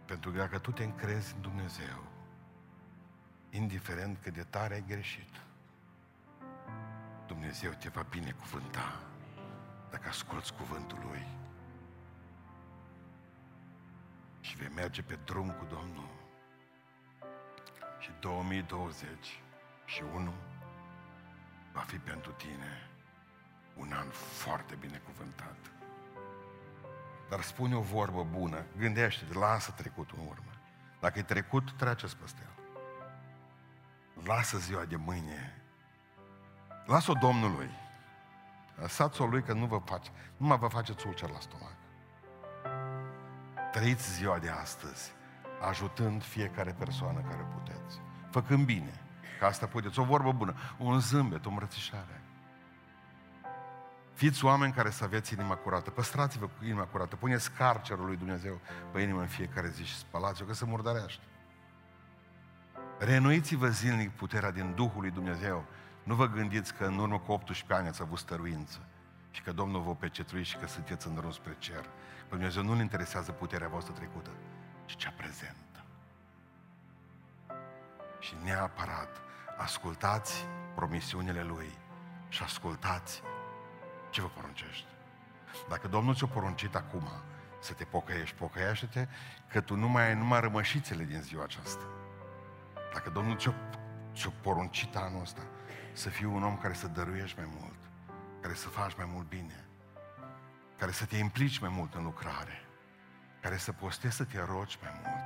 Pentru 0.05 0.31
că 0.31 0.37
dacă 0.37 0.59
tu 0.59 0.71
te 0.71 0.83
încrezi 0.83 1.33
în 1.35 1.41
Dumnezeu, 1.41 2.07
indiferent 3.49 4.17
cât 4.21 4.33
de 4.33 4.43
tare 4.43 4.73
ai 4.73 4.83
greșit, 4.87 5.41
Dumnezeu 7.27 7.71
te 7.71 7.89
va 7.89 8.01
binecuvânta 8.09 9.01
dacă 9.91 10.07
asculți 10.07 10.53
cuvântul 10.53 10.99
Lui 11.09 11.46
și 14.47 14.55
vei 14.55 14.71
merge 14.75 15.01
pe 15.01 15.19
drum 15.25 15.49
cu 15.49 15.65
Domnul 15.69 16.09
și 17.99 18.09
2020 18.19 19.07
și 19.85 20.03
unul 20.13 20.37
va 21.73 21.79
fi 21.79 21.97
pentru 21.97 22.31
tine 22.31 22.89
un 23.75 23.91
an 23.91 24.09
foarte 24.09 24.75
binecuvântat. 24.75 25.55
Dar 27.29 27.41
spune 27.41 27.75
o 27.75 27.81
vorbă 27.81 28.23
bună, 28.23 28.65
gândește-te, 28.77 29.37
lasă 29.37 29.71
trecutul 29.71 30.17
în 30.19 30.27
urmă. 30.27 30.51
Dacă 30.99 31.19
e 31.19 31.23
trecut, 31.23 31.71
treceți 31.71 32.17
peste 32.17 32.41
el. 32.41 32.63
Lasă 34.25 34.57
ziua 34.57 34.85
de 34.85 34.95
mâine. 34.95 35.61
Lasă-o 36.85 37.13
Domnului. 37.13 37.69
Lăsați-o 38.75 39.25
lui 39.25 39.43
că 39.43 39.53
nu 39.53 39.65
vă 39.65 39.81
face, 39.85 40.11
nu 40.37 40.47
mai 40.47 40.57
vă 40.57 40.67
faceți 40.67 41.07
ulcer 41.07 41.29
la 41.29 41.39
stomac. 41.39 41.76
Trăiți 43.77 44.13
ziua 44.13 44.37
de 44.37 44.49
astăzi. 44.49 45.11
ajutând 45.69 46.23
fiecare 46.23 46.75
persoană 46.79 47.19
care 47.19 47.47
puteți. 47.53 48.01
Făcând 48.31 48.65
bine, 48.65 49.01
că 49.39 49.45
asta 49.45 49.65
puteți. 49.65 49.99
O 49.99 50.03
vorbă 50.03 50.31
bună, 50.31 50.55
un 50.77 50.99
zâmbet, 50.99 51.45
o 51.45 51.49
îmbrățișare. 51.49 52.21
Fiți 54.13 54.45
oameni 54.45 54.73
care 54.73 54.89
să 54.89 55.03
aveți 55.03 55.33
inima 55.33 55.55
curată. 55.55 55.89
Păstrați-vă 55.89 56.45
cu 56.45 56.63
inima 56.63 56.83
curată. 56.83 57.15
Puneți 57.15 57.51
carcerul 57.51 58.05
lui 58.05 58.17
Dumnezeu 58.17 58.59
pe 58.91 59.01
inimă 59.01 59.19
în 59.19 59.27
fiecare 59.27 59.69
zi 59.69 59.83
și 59.83 59.95
spălați-o, 59.95 60.45
că 60.45 60.53
se 60.53 60.65
murdărește. 60.65 61.23
Renuiți-vă 62.99 63.67
zilnic 63.67 64.11
puterea 64.11 64.51
din 64.51 64.73
Duhul 64.75 65.01
lui 65.01 65.11
Dumnezeu. 65.11 65.65
Nu 66.03 66.15
vă 66.15 66.27
gândiți 66.27 66.73
că 66.73 66.85
în 66.85 66.97
urmă 66.97 67.19
cu 67.19 67.31
18 67.31 67.73
ani 67.73 67.87
ați 67.87 68.01
avut 68.01 68.17
stăruință 68.17 68.86
și 69.37 69.43
că 69.43 69.51
Domnul 69.51 69.81
vă 69.81 69.95
pecetrui 69.95 70.43
și 70.43 70.57
că 70.57 70.67
sunteți 70.67 71.07
în 71.07 71.15
drum 71.15 71.31
spre 71.31 71.55
cer. 71.59 71.81
Pe 72.27 72.35
Dumnezeu 72.35 72.63
nu-L 72.63 72.79
interesează 72.79 73.31
puterea 73.31 73.67
voastră 73.67 73.93
trecută, 73.93 74.29
ci 74.85 74.95
cea 74.95 75.13
prezentă. 75.17 75.83
Și 78.19 78.35
neapărat 78.43 79.21
ascultați 79.57 80.45
promisiunile 80.75 81.43
Lui 81.43 81.77
și 82.29 82.43
ascultați 82.43 83.21
ce 84.09 84.21
vă 84.21 84.27
poruncește. 84.27 84.89
Dacă 85.69 85.87
Domnul 85.87 86.15
ți-a 86.15 86.27
poruncit 86.27 86.75
acum 86.75 87.07
să 87.59 87.73
te 87.73 87.83
pocăiești, 87.83 88.35
pocăiește-te 88.35 89.07
că 89.51 89.61
tu 89.61 89.75
nu 89.75 89.87
mai 89.87 90.07
ai 90.07 90.15
numai 90.15 90.39
rămășițele 90.39 91.03
din 91.03 91.21
ziua 91.21 91.43
aceasta. 91.43 91.83
Dacă 92.93 93.09
Domnul 93.09 93.37
ți-a, 93.37 93.53
ți 94.15 94.29
poruncit 94.41 94.95
anul 94.95 95.21
ăsta 95.21 95.41
să 95.93 96.09
fii 96.09 96.25
un 96.25 96.43
om 96.43 96.57
care 96.57 96.73
să 96.73 96.87
dăruiești 96.87 97.39
mai 97.39 97.47
mult, 97.59 97.76
care 98.47 98.59
să 98.59 98.67
faci 98.67 98.95
mai 98.95 99.09
mult 99.13 99.29
bine, 99.29 99.65
care 100.77 100.91
să 100.91 101.05
te 101.05 101.17
implici 101.17 101.59
mai 101.59 101.69
mult 101.69 101.93
în 101.93 102.03
lucrare, 102.03 102.65
care 103.41 103.57
să 103.57 103.71
postezi 103.71 104.15
să 104.15 104.23
te 104.23 104.39
rogi 104.45 104.77
mai 104.81 104.91
mult. 105.03 105.23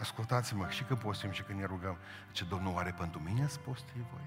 Ascultați-mă, 0.00 0.68
și 0.68 0.82
când 0.82 0.98
postim 0.98 1.30
și 1.30 1.42
când 1.42 1.58
ne 1.58 1.64
rugăm, 1.64 1.96
ce 2.30 2.44
Domnul 2.44 2.76
are 2.76 2.94
pentru 2.98 3.20
mine 3.20 3.48
să 3.48 3.58
posti 3.58 3.92
voi? 3.94 4.26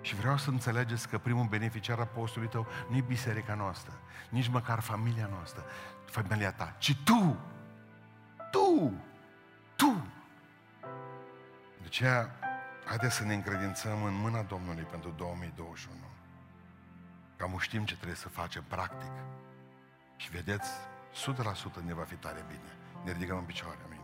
Și 0.00 0.14
vreau 0.14 0.36
să 0.36 0.50
înțelegeți 0.50 1.08
că 1.08 1.18
primul 1.18 1.46
beneficiar 1.46 1.98
a 1.98 2.04
postului 2.04 2.48
tău 2.48 2.66
nu 2.90 2.96
e 2.96 3.00
biserica 3.00 3.54
noastră, 3.54 3.92
nici 4.28 4.48
măcar 4.48 4.80
familia 4.80 5.26
noastră, 5.26 5.64
familia 6.04 6.52
ta, 6.52 6.74
ci 6.78 6.96
tu! 7.04 7.36
Tu! 8.50 8.92
Tu! 9.76 10.06
De 11.80 11.84
aceea, 11.86 12.38
haideți 12.88 13.14
să 13.14 13.24
ne 13.24 13.34
încredințăm 13.34 14.02
în 14.02 14.14
mâna 14.14 14.42
Domnului 14.42 14.82
pentru 14.82 15.10
2021. 15.16 15.96
Cam 17.36 17.58
știm 17.58 17.84
ce 17.84 17.94
trebuie 17.94 18.16
să 18.16 18.28
facem 18.28 18.64
practic. 18.68 19.12
Și 20.16 20.30
vedeți, 20.30 20.68
100% 21.80 21.84
ne 21.84 21.94
va 21.94 22.02
fi 22.02 22.14
tare 22.14 22.44
bine. 22.48 22.72
Ne 23.04 23.12
ridicăm 23.12 23.36
în 23.36 23.44
picioare, 23.44 23.78
amin. 23.84 23.97